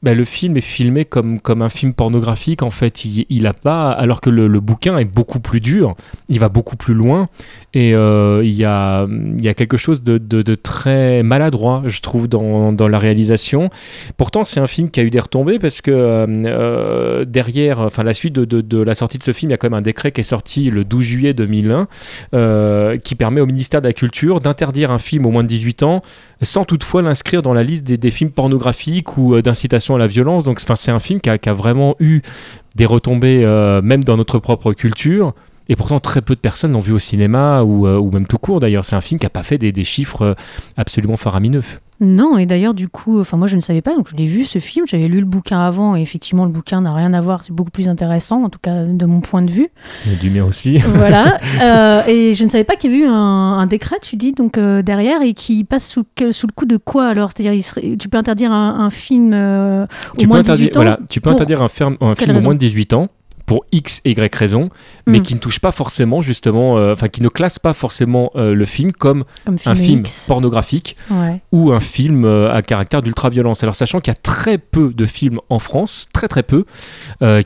[0.08, 2.64] bah, le film est filmé comme, comme un film pornographique.
[2.64, 3.92] En fait, il, il a pas.
[3.92, 5.96] Alors que le, bouquin est beaucoup plus dur,
[6.30, 7.28] il va beaucoup plus loin.
[7.74, 12.00] Et euh, il, y a, il y a quelque chose de, de, très maladroit, je
[12.00, 13.70] trouve, dans, dans la réalisation.
[14.16, 18.04] Pourtant, c'est un film qui a eu des retombées parce que euh, euh, derrière, enfin,
[18.04, 19.82] la suite de, de, la sortie de ce film, il y a quand même un
[19.82, 21.88] décret qui est sorti le 12 juillet 2001
[23.04, 26.00] qui permet au ministère de la Culture d'interdire un film au moins de 18 ans
[26.42, 30.44] sans toutefois l'inscrire dans la liste des, des films pornographiques ou d'incitation la violence.
[30.44, 32.22] Donc c'est un film qui a, vraiment eu
[32.76, 35.34] des retombées, euh, même dans notre propre culture.
[35.70, 38.38] Et pourtant, très peu de personnes l'ont vu au cinéma ou, euh, ou, même tout
[38.38, 38.86] court d'ailleurs.
[38.86, 40.34] C'est un film qui n'a pas fait des, des chiffres euh,
[40.78, 41.64] absolument faramineux.
[42.00, 44.46] Non, et d'ailleurs, du coup, enfin, moi je ne savais pas, donc je l'ai vu
[44.46, 47.44] ce film, j'avais lu le bouquin avant, et effectivement, le bouquin n'a rien à voir,
[47.44, 49.70] c'est beaucoup plus intéressant, en tout cas de mon point de vue.
[50.06, 50.78] Et du mien aussi.
[50.86, 54.32] voilà, euh, et je ne savais pas qu'il y avait eu un, décret, tu dis,
[54.32, 57.32] donc euh, derrière, et qui passe sous, sous, le coup de quoi alors?
[57.36, 57.64] C'est-à-dire,
[57.98, 59.86] tu peux interdire un, film euh,
[60.20, 60.80] au moins de 18 ans?
[60.80, 63.10] Voilà, tu peux interdire un, un film au moins de 18 ans
[63.48, 64.70] pour X et Y raison,
[65.08, 65.22] mais Mm.
[65.24, 68.66] qui ne touche pas forcément justement, euh, enfin qui ne classe pas forcément euh, le
[68.66, 70.26] film comme Comme un film X.
[70.28, 71.42] pornographique Ouais.
[71.52, 73.64] ou un film euh, à caractère d'ultra-violence.
[73.64, 76.66] Alors sachant qu'il y a très peu de films en France, très très peu,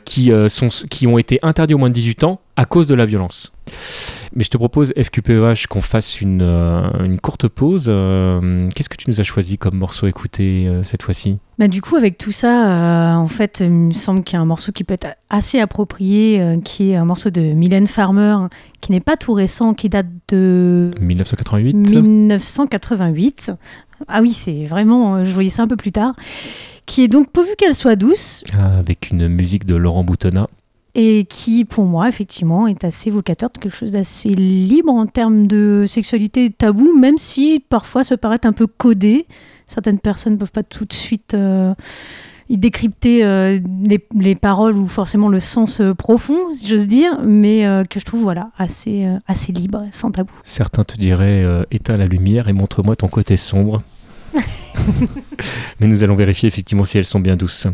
[0.04, 3.06] qui, sont, qui ont été interdits au moins de 18 ans à cause de la
[3.06, 3.52] violence.
[4.36, 7.86] Mais je te propose, FQPEH, qu'on fasse une, euh, une courte pause.
[7.88, 11.38] Euh, Qu'est-ce que tu nous as choisi comme morceau à écouter euh, cette fois-ci?
[11.58, 14.40] Bah, du coup, avec tout ça, euh, en fait, il me semble qu'il y a
[14.40, 18.36] un morceau qui peut être assez approprié, euh, qui est un morceau de Mylène Farmer,
[18.80, 23.52] qui n'est pas tout récent, qui date de 1988 1988.
[24.06, 26.14] Ah oui, c'est vraiment, je voyais ça un peu plus tard.
[26.86, 30.48] Qui est donc pourvu qu'elle soit douce Ah, Avec une musique de Laurent Boutonnat.
[30.94, 35.46] Et qui, pour moi, effectivement, est assez évocateur de quelque chose d'assez libre en termes
[35.46, 39.26] de sexualité tabou, même si parfois ça peut paraître un peu codé.
[39.68, 41.72] Certaines personnes ne peuvent pas tout de suite euh,
[42.50, 47.20] y décrypter euh, les, les paroles ou forcément le sens euh, profond, si j'ose dire,
[47.24, 50.34] mais euh, que je trouve voilà, assez, euh, assez libre, sans tabou.
[50.42, 53.82] Certains te diraient euh, éteins la lumière et montre-moi ton côté sombre.
[55.80, 57.66] Mais nous allons vérifier effectivement si elles sont bien douces.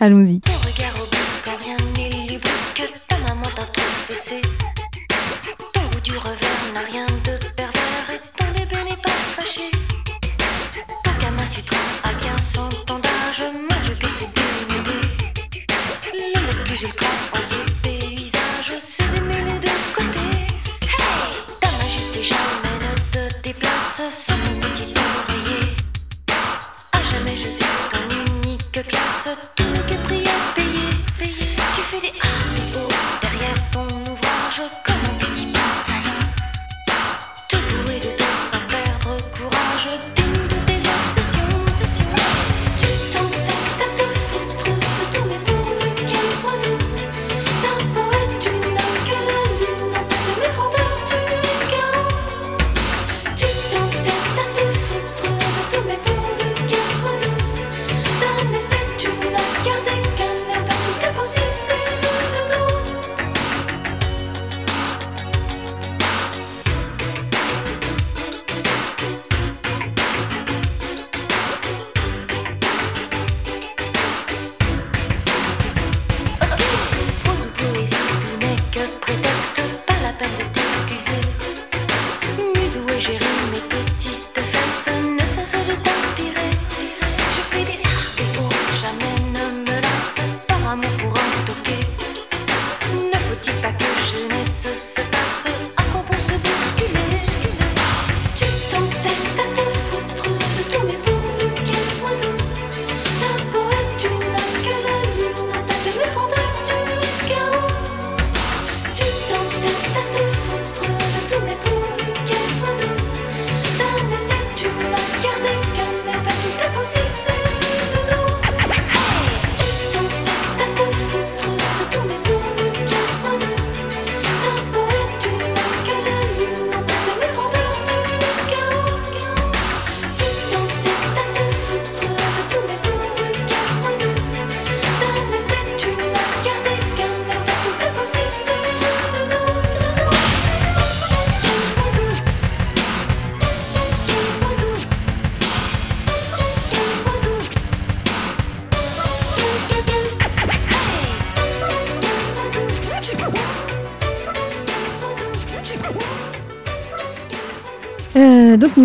[0.00, 0.40] Allons-y.
[6.72, 9.70] N'a rien de pervers et ton bébé n'est pas fâché.
[11.04, 11.78] Ton gamin citron
[12.42, 12.68] son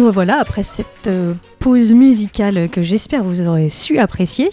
[0.04, 4.50] nous revoilà après cette euh, pause musicale que j'espère vous aurez su apprécier.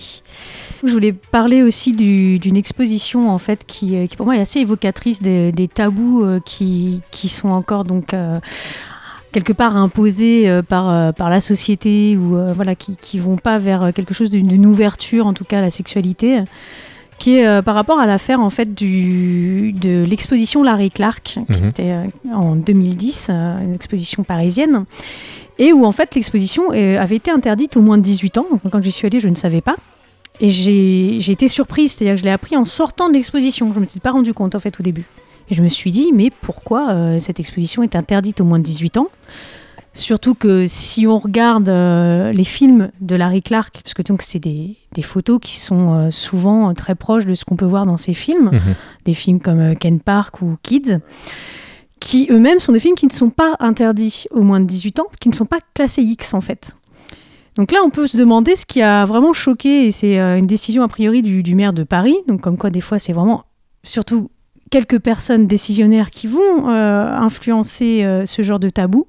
[0.84, 4.40] Je voulais parler aussi du- d'une exposition en fait qui, euh, qui pour moi est
[4.40, 8.38] assez évocatrice des, des tabous euh, qui, qui sont encore donc euh,
[9.32, 13.92] quelque part imposés par, par la société ou euh, voilà qui, qui vont pas vers
[13.94, 16.40] quelque chose d'une ouverture en tout cas à la sexualité
[17.18, 21.38] qui est euh, par rapport à l'affaire en fait du, de l'exposition Larry Clark qui
[21.62, 21.68] Mhm.
[21.68, 24.84] était euh, en 2010 euh, une exposition parisienne
[25.60, 28.46] et où en fait l'exposition euh, avait été interdite au moins de 18 ans.
[28.50, 29.76] Donc quand j'y suis allée je ne savais pas.
[30.40, 31.92] Et j'ai été surprise.
[31.92, 33.68] C'est-à-dire que je l'ai appris en sortant de l'exposition.
[33.68, 35.04] Je ne m'étais pas rendu compte en fait au début.
[35.50, 38.64] Et je me suis dit mais pourquoi euh, cette exposition est interdite au moins de
[38.64, 39.08] 18 ans?
[39.92, 44.38] Surtout que si on regarde euh, les films de Larry Clark, parce que donc c'est
[44.38, 47.96] des, des photos qui sont euh, souvent très proches de ce qu'on peut voir dans
[47.96, 48.74] ces films, Mhm.
[49.04, 51.00] des films comme Ken Park ou Kids,
[52.00, 55.06] qui eux-mêmes sont des films qui ne sont pas interdits au moins de 18 ans,
[55.20, 56.74] qui ne sont pas classés X en fait.
[57.56, 60.46] Donc là, on peut se demander ce qui a vraiment choqué, et c'est euh, une
[60.46, 63.44] décision a priori du, du maire de Paris, donc comme quoi des fois c'est vraiment
[63.82, 64.30] surtout
[64.70, 69.06] quelques personnes décisionnaires qui vont euh, influencer euh, ce genre de tabou,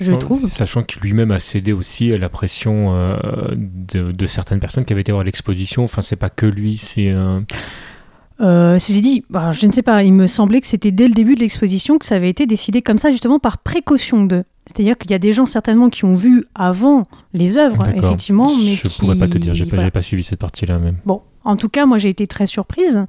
[0.00, 0.40] je trouve.
[0.46, 3.18] Sachant qu'il lui-même a cédé aussi à la pression euh,
[3.54, 5.84] de, de certaines personnes qui avaient été voir l'exposition.
[5.84, 7.44] Enfin, c'est pas que lui, c'est un.
[8.40, 11.14] Euh, ceci dit, bah, je ne sais pas, il me semblait que c'était dès le
[11.14, 14.44] début de l'exposition que ça avait été décidé comme ça, justement par précaution d'eux.
[14.66, 18.72] C'est-à-dire qu'il y a des gens certainement qui ont vu avant les œuvres, effectivement, mais
[18.72, 19.00] Je qui...
[19.00, 19.84] pourrais pas te dire, voilà.
[19.84, 20.96] j'ai pas suivi cette partie-là même.
[21.04, 23.04] Bon, en tout cas, moi j'ai été très surprise.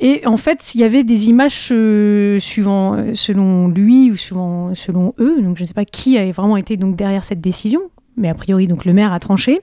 [0.00, 4.74] Et en fait, il y avait des images euh, suivant, euh, selon lui ou suivant,
[4.74, 5.40] selon eux.
[5.40, 7.80] Donc je ne sais pas qui a vraiment été donc derrière cette décision,
[8.16, 9.60] mais a priori donc le maire a tranché,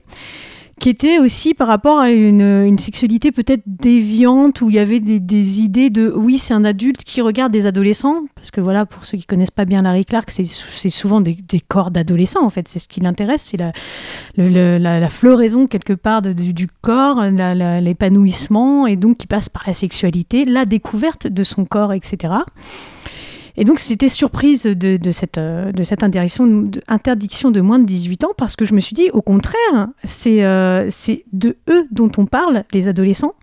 [0.80, 5.60] qui était aussi par rapport à une, sexualité peut-être déviante où il y avait des,
[5.60, 9.18] idées de oui c'est un adulte qui regarde des adolescents parce que voilà pour ceux
[9.18, 10.44] qui connaissent pas bien Larry Clark c'est
[10.90, 11.36] souvent des,
[11.68, 13.72] corps d'adolescents en fait c'est ce qui l'intéresse c'est la,
[14.78, 20.44] la, floraison quelque part de- du, corps, l'épanouissement, et donc qui passe par la sexualité,
[20.44, 22.34] la découverte de son corps, etc.
[23.56, 27.78] Et donc j'étais surprise de, de cette, euh, de cette interdiction, de, interdiction de moins
[27.78, 30.88] de 18 ans parce que je me suis dit, au contraire, c'est euh,
[31.32, 33.34] de eux dont on parle, les adolescents,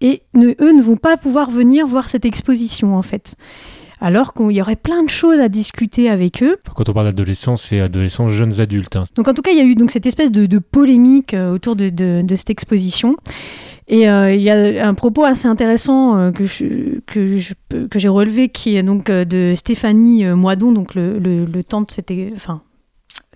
[0.00, 3.34] et ne- eux ne vont pas pouvoir venir voir cette exposition en fait.
[4.00, 6.56] Alors qu'il y aurait plein de choses à discuter avec eux.
[6.76, 8.94] Quand on parle d'adolescents, c'est adolescents, jeunes adultes.
[8.94, 9.02] hein.
[9.16, 11.52] Donc en tout cas, il y a eu donc cette espèce de, de polémique euh,
[11.52, 13.16] autour de, de- de cette exposition.
[13.90, 16.44] Et euh, il y a un propos assez intéressant euh, que
[17.06, 21.80] que j'ai relevé, qui est donc euh, de Stéphanie Moidon, donc le, le- le temps
[21.80, 22.60] de cette, enfin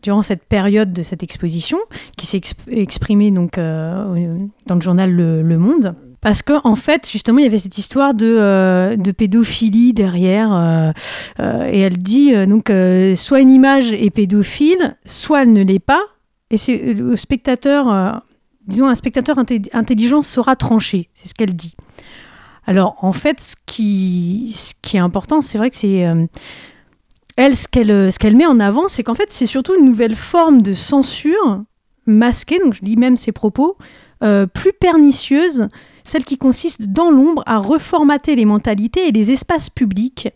[0.03, 1.79] durant cette période de cette exposition,
[2.19, 3.61] qui s'est exp- exprimée donc au-
[4.67, 5.95] dans le journal Le, Monde.
[6.21, 10.93] Parce que en fait, justement, il y avait cette histoire de, de pédophilie derrière,
[11.41, 12.71] et elle dit donc
[13.17, 16.03] soit une image est pédophile, soit elle ne l'est pas,
[16.51, 18.23] et c'est le spectateur,
[18.67, 21.75] disons un spectateur intelligent saura trancher, c'est ce qu'elle dit.
[22.67, 24.55] Alors en fait, ce qui,
[24.95, 26.27] est important, c'est vrai que c'est euh,
[27.37, 29.85] elle ce qu'elle euh, ce qu'elle met en avant, c'est qu'en fait c'est surtout une
[29.85, 31.63] nouvelle forme de censure
[32.07, 33.77] masquée, donc je lis même ses propos,
[34.23, 35.69] euh, plus pernicieuse,
[36.05, 40.29] celle qui consiste dans l'ombre à reformater les mentalités et les espaces publics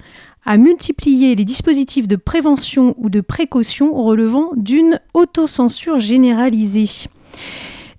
[0.44, 7.08] à multiplier les dispositifs de prévention ou de précaution relevant d'une autocensure généralisée.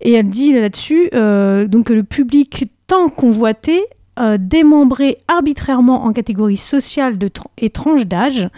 [0.01, 3.83] Et elle dit là-dessus euh, donc que le public tant convoité,
[4.19, 8.49] euh, démembré arbitrairement en catégories sociales de et tranches d'âge,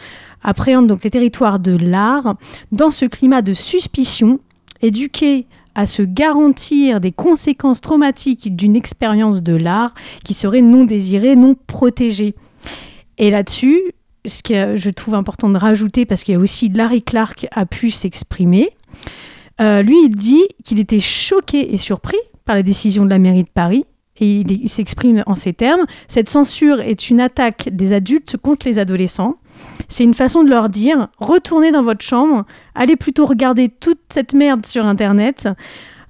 [0.43, 2.35] appréhende donc les territoires de l'art
[2.71, 4.39] dans ce climat de suspicion,
[4.81, 11.35] éduqué à se garantir des conséquences traumatiques d'une expérience de l'art qui serait non désirée,
[11.35, 12.35] non protégée.
[13.17, 13.81] Et là-dessus,
[14.25, 17.65] ce que je trouve important de rajouter, parce qu'il y a aussi Larry Clark a
[17.65, 18.69] pu s'exprimer,
[19.59, 23.43] euh, lui, il dit qu'il était choqué et surpris par la décision de la mairie
[23.43, 23.85] de Paris.
[24.21, 25.85] Et il, s'exprime en ces termes.
[26.07, 29.37] Cette censure est une attaque des adultes contre les adolescents.
[29.87, 32.45] C'est une façon de leur dire retournez dans votre chambre,
[32.75, 35.47] allez plutôt regarder toute cette merde sur Internet.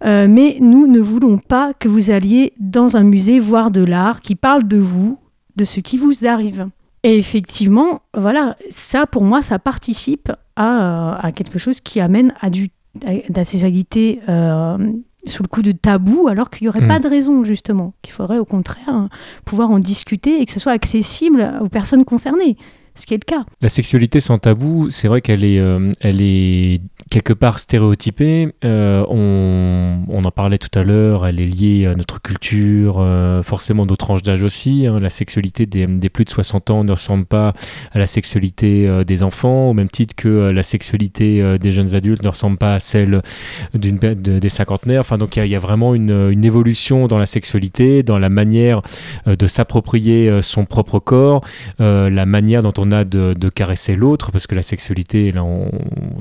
[0.05, 4.21] Euh, mais nous ne voulons pas que vous alliez dans un musée voir de l'art
[4.21, 5.19] qui parle de vous,
[5.55, 6.67] de ce qui vous arrive.
[7.03, 12.49] Et effectivement, voilà, ça pour moi, ça participe à, à quelque chose qui amène à,
[12.49, 12.69] du,
[13.05, 14.77] à de la sexualité euh,
[15.25, 16.87] sous le coup de tabou, alors qu'il n'y aurait Mm.
[16.87, 17.93] pas de raison, justement.
[18.01, 19.09] Qu'il faudrait au contraire
[19.45, 22.55] pouvoir en discuter et que ce soit accessible aux personnes concernées,
[23.05, 23.45] qui est le cas.
[23.61, 28.53] La sexualité sans tabou, c'est vrai qu'elle est, euh, elle est quelque part stéréotypée.
[28.65, 33.85] Euh, on, en parlait tout à l'heure, elle est liée à notre culture, euh, forcément
[33.85, 34.85] nos tranches d'âge aussi.
[34.85, 34.99] hein.
[34.99, 37.53] La sexualité des, plus de 60 ans ne ressemble pas
[37.93, 42.27] à la sexualité des enfants, au même titre que la sexualité des jeunes adultes ne
[42.29, 43.21] ressemble pas à celle
[43.73, 45.01] des cinquantenaires.
[45.01, 48.81] Enfin, donc il y a- vraiment une, une évolution dans la sexualité, dans la manière
[49.25, 51.41] de s'approprier son propre corps,
[51.79, 55.71] la manière dont on a de, caresser l'autre, parce que la sexualité, là on,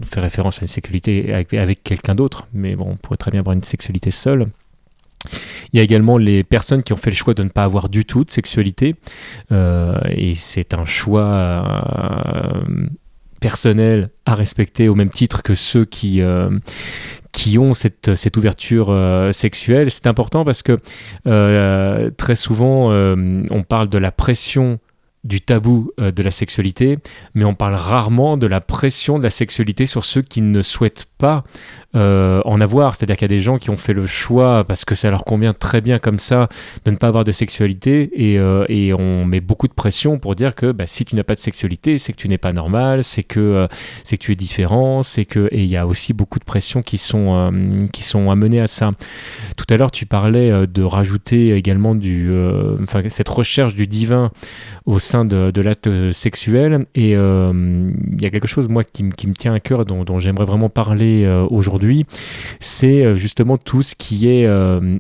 [0.05, 3.55] fait référence à une sexualité avec, quelqu'un d'autre, mais bon, on pourrait très bien avoir
[3.55, 4.49] une sexualité seule.
[5.73, 7.89] Il y a également les personnes qui ont fait le choix de ne pas avoir
[7.89, 8.95] du tout de sexualité,
[9.53, 12.87] euh, et c'est un choix euh,
[13.41, 16.51] personnel à respecter au même titre que ceux qui, euh,
[17.33, 18.95] qui ont cette, cette ouverture
[19.33, 19.91] sexuelle.
[19.91, 20.79] C'est important parce que
[22.17, 24.79] très souvent, on parle de la pression
[25.25, 26.99] du tabou euh, de la sexualité,
[27.35, 31.07] mais on parle rarement de la pression de la sexualité sur ceux qui ne souhaitent
[31.19, 31.45] pas
[31.97, 32.95] euh, en avoir.
[32.95, 35.25] C'est-à-dire qu'il y a des gens qui ont fait le choix, parce que ça leur
[35.25, 36.49] convient très bien comme ça,
[36.85, 38.65] de ne pas avoir de sexualité, et, euh,
[38.99, 41.99] on met beaucoup de pression pour dire que bah, si tu n'as pas de sexualité,
[41.99, 43.67] c'est que tu n'es pas normal, c'est que,
[44.05, 45.49] c'est que tu es différent, c'est que...
[45.51, 48.93] Et il y a aussi beaucoup de pressions qui sont, qui sont amenées à ça.
[49.57, 52.31] Tout à l'heure, tu parlais de rajouter également du,
[53.09, 54.31] cette recherche du divin
[54.87, 56.87] au de, l'acte sexuel.
[56.95, 60.19] Et euh, il y a quelque chose, moi, qui, qui me tient à cœur, dont,
[60.19, 62.05] j'aimerais vraiment parler euh, aujourd'hui.
[62.61, 64.49] C'est euh, justement tout ce qui est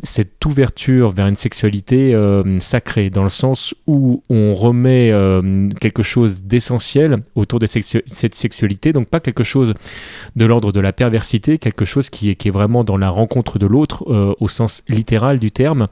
[0.02, 2.14] cette ouverture vers une sexualité
[2.60, 5.12] sacrée, dans le sens où on remet
[5.80, 9.74] quelque chose d'essentiel autour de cette sexualité, donc pas quelque chose
[10.36, 14.04] de l'ordre de la perversité, quelque chose qui est, vraiment dans la rencontre de l'autre,
[14.40, 15.88] au sens littéral du terme.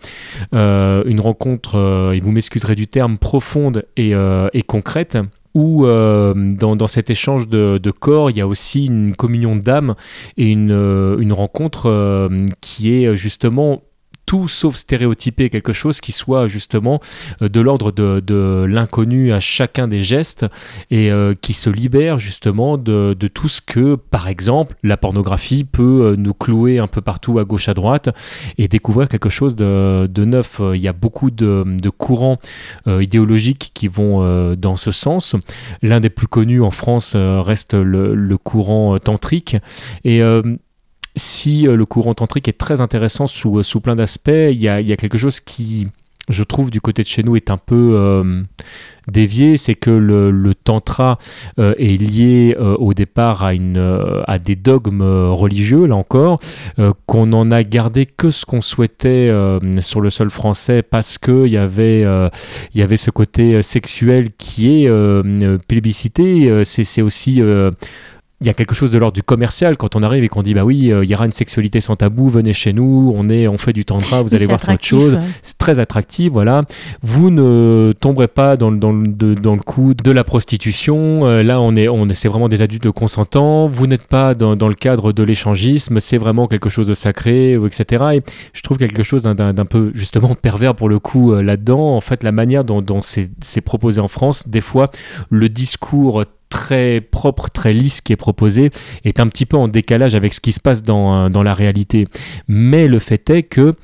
[0.52, 5.18] Une rencontre, et vous m'excuserez du terme, profonde et, euh, et concrète
[5.54, 9.94] où euh, dans, dans cet échange de, corps, il y a aussi une communion d'âme
[10.36, 12.28] et une, euh, une rencontre
[12.60, 13.82] qui est justement
[14.26, 17.00] tout sauf stéréotypé, quelque chose qui soit justement
[17.40, 20.44] euh, de l'ordre de, de l'inconnu à chacun des gestes
[20.90, 25.64] et euh, qui se libère justement de, de tout ce que, par exemple, la pornographie
[25.64, 28.08] peut euh, nous clouer un peu partout à gauche à droite
[28.58, 30.60] et découvrir quelque chose de, de neuf.
[30.74, 31.62] Il y a beaucoup de,
[31.96, 32.38] courants
[32.86, 35.36] idéologiques qui vont dans ce sens.
[35.82, 39.56] L'un des plus connus en France reste le, le courant tantrique
[40.04, 40.20] et
[41.16, 44.68] si euh, le courant tantrique est très intéressant sous, euh, sous plein d'aspects, il y
[44.68, 45.86] a, y a quelque chose qui,
[46.28, 48.42] je trouve, du côté de chez nous est un peu euh,
[49.08, 51.18] dévié, c'est que le, tantra
[51.58, 53.78] est lié au départ à, une,
[54.26, 56.40] à des dogmes religieux, là encore,
[57.06, 59.30] qu'on en a gardé que ce qu'on souhaitait
[59.80, 62.04] sur le sol français parce qu'il y, avait,
[62.74, 66.64] y avait ce côté sexuel qui est plébiscité.
[66.64, 67.40] C'est aussi...
[68.36, 70.42] euh, il y a quelque chose de l'ordre du commercial quand on arrive et qu'on
[70.42, 73.28] dit bah oui euh, il y aura une sexualité sans tabou venez chez nous on
[73.30, 75.20] est on fait du tantra vous Oui, allez voir c'est autre chose ouais.
[75.42, 76.62] c'est très attractif, voilà.
[77.02, 81.26] Vous ne tomberez pas dans, le- dans, de- dans le coup de la prostitution.
[81.26, 83.66] Euh, là, on est, on est, c'est vraiment des adultes consentants.
[83.68, 85.98] Vous n'êtes pas dans, dans le cadre de l'échangisme.
[86.00, 88.04] C'est vraiment quelque chose de sacré, ou etc.
[88.14, 88.22] Et
[88.52, 89.34] je trouve quelque chose d'un-
[89.64, 91.96] peu justement pervers pour le coup euh, là-dedans.
[91.96, 94.90] En fait, la manière dont, dont c'est c'est proposé en France, des fois,
[95.30, 98.70] le discours très propre, très lisse qui est proposé
[99.04, 102.08] est un petit peu en décalage avec ce qui se passe dans, euh, la réalité.
[102.48, 103.74] Mais le fait est que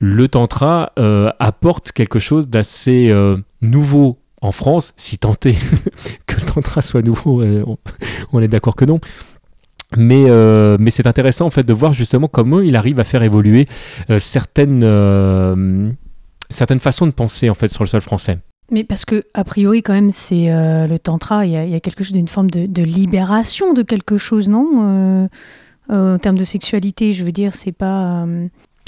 [0.00, 5.56] le tantra euh, apporte quelque chose d'assez euh, nouveau en France, si tant est
[6.26, 7.42] que le tantra soit nouveau,
[8.32, 9.00] on, est d'accord que non.
[9.96, 10.26] Mais,
[10.90, 13.66] c'est intéressant de voir justement comment il arrive à faire évoluer
[14.18, 15.96] certaines,
[16.50, 18.38] certaines façons de penser en fait sur le sol français.
[18.70, 21.70] Mais parce que, a priori, quand même, c'est euh, le tantra, il y, a- il
[21.70, 25.28] y a quelque chose d'une forme de, de libération de quelque chose, non Euh,
[25.90, 28.26] euh, En termes de sexualité, je veux dire, c'est pas.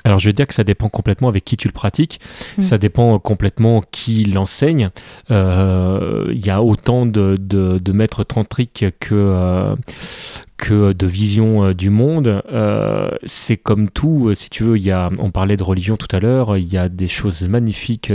[0.05, 2.20] Alors je vais dire que ça dépend complètement avec qui tu le pratiques,
[2.57, 2.62] Mm.
[2.62, 4.89] ça dépend complètement qui l'enseigne.
[5.31, 9.74] Euh, Il y a autant de, de, de maîtres tantriques que, euh,
[10.57, 12.42] que de visions euh, du monde.
[12.50, 14.78] Euh, c'est comme tout, euh, si tu veux,
[15.18, 18.12] on parlait de religion tout à l'heure, il y a des choses magnifiques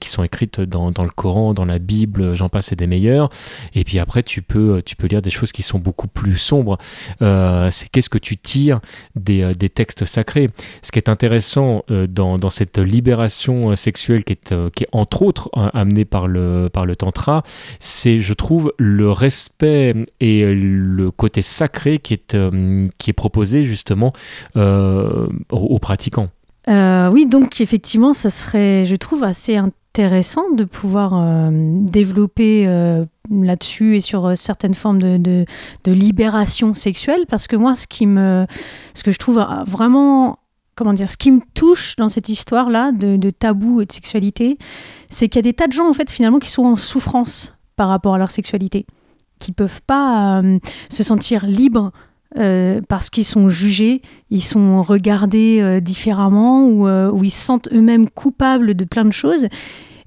[0.00, 3.30] qui sont écrites dans, le Coran, dans la Bible, j'en passe et des meilleurs.
[3.74, 6.78] Et puis après, tu peux, tu peux lire des choses qui sont beaucoup plus sombres.
[7.20, 8.80] C'est qu'est-ce que tu tires
[9.16, 10.50] des, textes sacrés.
[10.82, 14.54] Ce qui est intéressant dans, cette libération sexuelle qui est,
[14.92, 17.42] entre autres euh, amenée par le, par le tantra,
[17.80, 23.64] c'est, je trouve, le respect et le côté sacré qui est, euh, qui est proposé
[23.64, 24.12] justement
[24.56, 26.28] euh, aux, pratiquants.
[26.68, 32.66] Euh, oui, donc effectivement, ça serait, je trouve, assez intéressant de pouvoir développer
[33.30, 38.46] là-dessus et sur certaines formes de, de, libération sexuelle, parce que moi, ce qui me,
[38.94, 40.38] ce que je trouve vraiment,
[40.76, 44.58] comment dire, ce qui me touche dans cette histoire-là de, de tabou et de sexualité,
[45.10, 47.54] c'est qu'il y a des tas de gens en fait finalement qui sont en souffrance
[47.74, 48.86] par rapport à leur sexualité,
[49.38, 50.58] qui peuvent pas euh,
[50.90, 51.92] se sentir libres
[52.36, 57.68] euh, parce qu'ils sont jugés, ils sont regardés euh, différemment ou, ou ils se sentent
[57.72, 59.46] eux-mêmes coupables de plein de choses.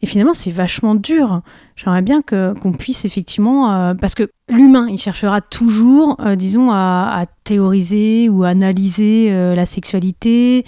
[0.04, 1.42] Et finalement, c'est vachement dur.
[1.76, 8.28] J'aimerais bien qu'on puisse effectivement, parce que l'humain, il cherchera toujours, disons, à, à théoriser
[8.28, 10.66] ou à analyser la sexualité,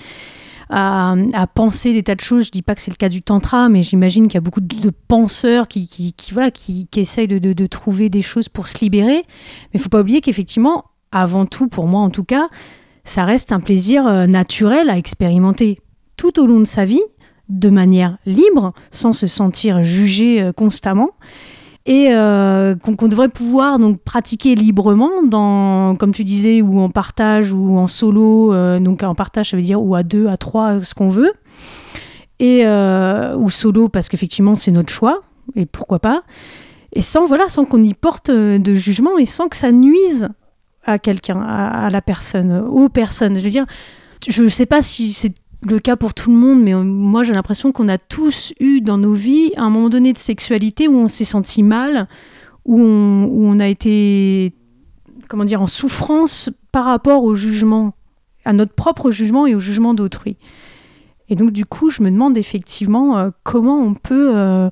[0.74, 2.48] à, penser des tas de choses.
[2.48, 4.62] Je dis pas que c'est le cas du tantra, mais j'imagine qu'il y a beaucoup
[4.62, 9.24] de, penseurs qui, voilà, qui, essayent de, de, trouver des choses pour se libérer.
[9.74, 12.50] Mais faut pas oublier qu'effectivement, avant tout, pour moi en tout cas,
[13.04, 15.80] ça reste un plaisir euh, naturel à expérimenter
[16.18, 17.04] tout au long de sa vie.
[17.50, 21.12] de manière libre, sans se sentir jugé euh, constamment
[21.86, 27.52] et euh, qu'on devrait pouvoir donc pratiquer librement dans comme tu disais ou en partage
[27.52, 30.82] ou en solo euh, donc en partage ça veut dire ou à deux à trois
[30.82, 31.34] ce qu'on veut.
[32.40, 35.22] Et euh, ou solo parce qu'effectivement c'est notre choix
[35.56, 36.24] et pourquoi pas.
[36.94, 40.30] Et sans voilà sans qu'on y porte euh, de jugement et sans que ça nuise
[40.86, 43.38] à quelqu'un à, à la personne aux personnes.
[43.38, 43.66] Je veux dire
[44.26, 45.34] je ne sais pas si c'est
[45.70, 48.82] le cas pour tout le monde, mais euh, moi j'ai l'impression qu'on a tous eu
[48.82, 52.08] dans nos vies un moment donné de sexualité où on s'est senti mal,
[52.66, 54.54] où on, a été,
[55.28, 57.94] comment dire, en souffrance par rapport au jugement,
[58.46, 60.38] à notre propre jugement et au jugement d'autrui.
[61.30, 64.70] Et donc du coup, je me demande effectivement euh, comment on peut euh,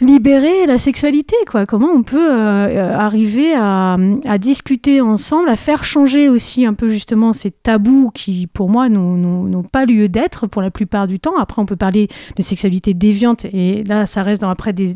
[0.00, 1.64] libérer la sexualité, quoi.
[1.66, 6.74] Comment on peut euh, euh, arriver à, à discuter ensemble, à faire changer aussi un
[6.74, 11.18] peu justement ces tabous qui, pour moi, n'ont- pas lieu d'être pour la plupart du
[11.18, 11.36] temps.
[11.38, 14.94] Après, on peut parler de sexualité déviante, et là, ça reste dans après des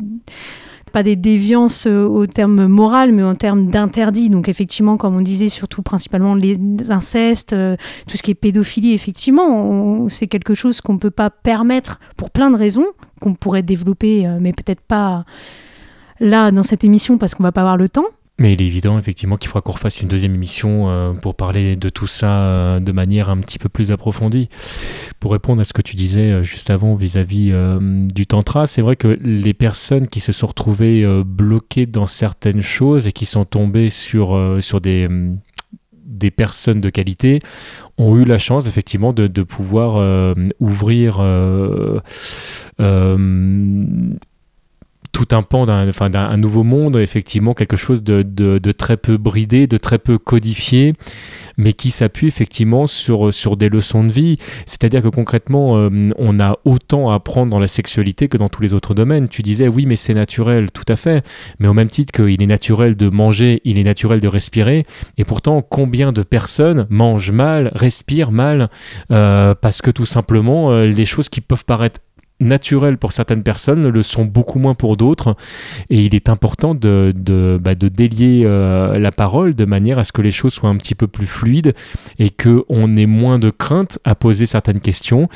[0.90, 4.28] pas des déviances euh, au terme moral, mais en termes d'interdit.
[4.28, 7.76] Donc effectivement, comme on disait, surtout principalement les incestes, euh,
[8.08, 12.30] tout ce qui est pédophilie, effectivement, c'est quelque chose qu'on ne peut pas permettre pour
[12.30, 12.86] plein de raisons,
[13.20, 15.24] qu'on pourrait développer, euh, mais peut-être pas
[16.20, 18.06] là dans cette émission parce qu'on va pas avoir le temps.
[18.40, 21.76] Mais il est évident effectivement qu'il faudra qu'on refasse une deuxième émission euh, pour parler
[21.76, 24.48] de tout ça euh, de manière un petit peu plus approfondie.
[25.20, 27.52] Pour répondre à ce que tu disais euh, juste avant vis-à-vis
[28.14, 33.06] du tantra, c'est vrai que les personnes qui se sont retrouvées bloquées dans certaines choses
[33.06, 35.38] et qui sont tombées sur, sur des, hum,
[36.06, 37.40] des personnes de qualité
[37.98, 41.20] ont eu la chance effectivement de, de pouvoir ouvrir
[45.12, 49.98] tout un pan d'un nouveau monde, effectivement quelque chose de, très peu bridé, de très
[49.98, 50.94] peu codifié,
[51.56, 54.38] mais qui s'appuie effectivement sur, sur des leçons de vie.
[54.66, 58.62] C'est-à-dire que concrètement, euh, on a autant à apprendre dans la sexualité que dans tous
[58.62, 59.28] les autres domaines.
[59.28, 61.24] Tu disais oui, mais c'est naturel, tout à fait.
[61.58, 64.86] Mais au même titre qu'il est naturel de manger, il est naturel de respirer.
[65.18, 68.70] Et pourtant, combien de personnes mangent mal, respirent mal,
[69.10, 72.00] euh, parce que tout simplement, euh, les choses qui peuvent paraître
[72.40, 75.36] naturelles pour certaines personnes le sont beaucoup moins pour d'autres.
[75.90, 80.12] Et il est important de, de, bah, délier euh, la parole de manière à ce
[80.12, 81.74] que les choses soient un petit peu plus fluides
[82.18, 85.28] et qu'on ait moins de crainte à poser certaines questions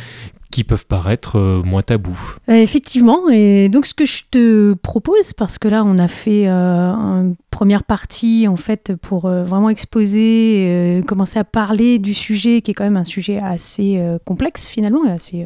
[0.51, 2.37] qui peuvent paraître euh, moins tabous.
[2.49, 6.47] Euh, effectivement, et donc ce que je te propose, parce que là on a fait
[6.47, 12.75] une première partie en fait pour vraiment exposer, commencer à parler du sujet qui est
[12.75, 15.45] quand même un sujet assez complexe finalement, et assez,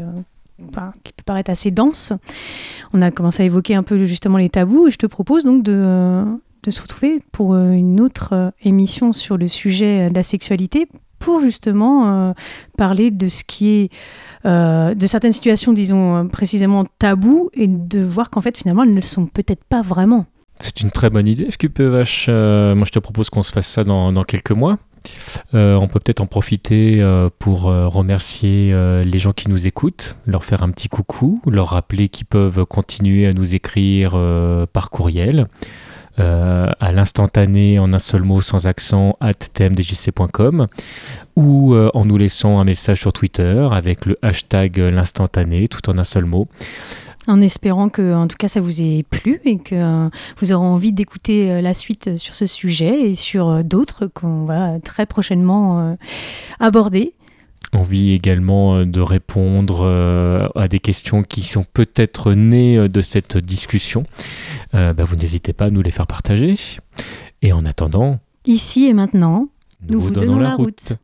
[1.04, 2.12] qui peut paraître assez dense.
[2.92, 5.62] On a commencé à évoquer un peu justement les tabous et je te propose donc
[5.62, 6.24] de, euh,
[6.62, 10.88] de se retrouver pour euh, une autre euh, émission sur le sujet de la sexualité
[11.18, 12.32] pour justement
[12.76, 13.90] parler de ce qui est
[14.44, 19.02] de certaines situations, disons précisément tabous, et de voir qu'en fait finalement elles ne le
[19.02, 20.26] sont peut-être pas vraiment.
[20.60, 22.26] C'est une très bonne idée, FQPEH.
[22.28, 24.78] Euh, moi, je te propose qu'on se fasse ça dans, dans quelques mois?
[25.54, 30.16] Euh, on peut peut-être en profiter euh, pour euh, remercier les gens qui nous écoutent,
[30.26, 34.16] leur faire un petit coucou, leur rappeler qu'ils peuvent continuer à nous écrire
[34.72, 35.46] par courriel
[36.16, 40.66] à l'instantané en un seul mot sans accent at tmdjc.com
[41.36, 46.04] ou en nous laissant un message sur Twitter avec le hashtag l'instantané tout en un
[46.04, 46.48] seul mot.
[47.28, 50.08] En espérant que en tout cas ça vous ait plu et que euh,
[50.38, 54.44] vous aurez envie d'écouter euh, la suite sur ce sujet et sur euh, d'autres qu'on
[54.46, 55.94] va très prochainement euh,
[56.58, 57.12] aborder.
[57.74, 63.02] envie également euh, de répondre euh, à des questions qui sont peut-être nées euh, de
[63.02, 64.04] cette discussion,
[64.74, 66.56] euh, bah, vous n'hésitez pas à nous les faire partager.
[67.42, 69.48] Et en attendant, Ici et maintenant,
[69.86, 70.94] nous, vous donnons, la route.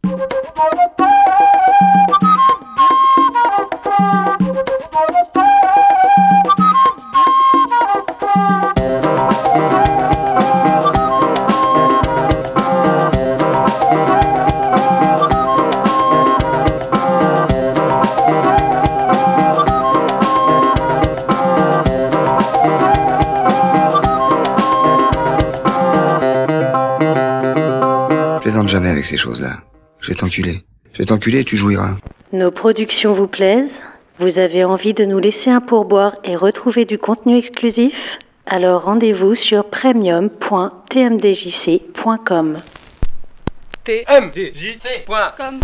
[29.04, 29.58] Avec ces choses-là.
[30.00, 30.64] Je vais t'enculer.
[30.94, 31.96] Je vais t'enculer et tu jouiras.
[32.32, 33.78] Nos productions vous plaisent?
[34.18, 38.16] Vous avez envie de nous laisser un pourboire et retrouver du contenu exclusif?
[38.46, 42.58] Alors rendez-vous sur premium.tmdjc.com.
[43.84, 45.60] tmdjc.com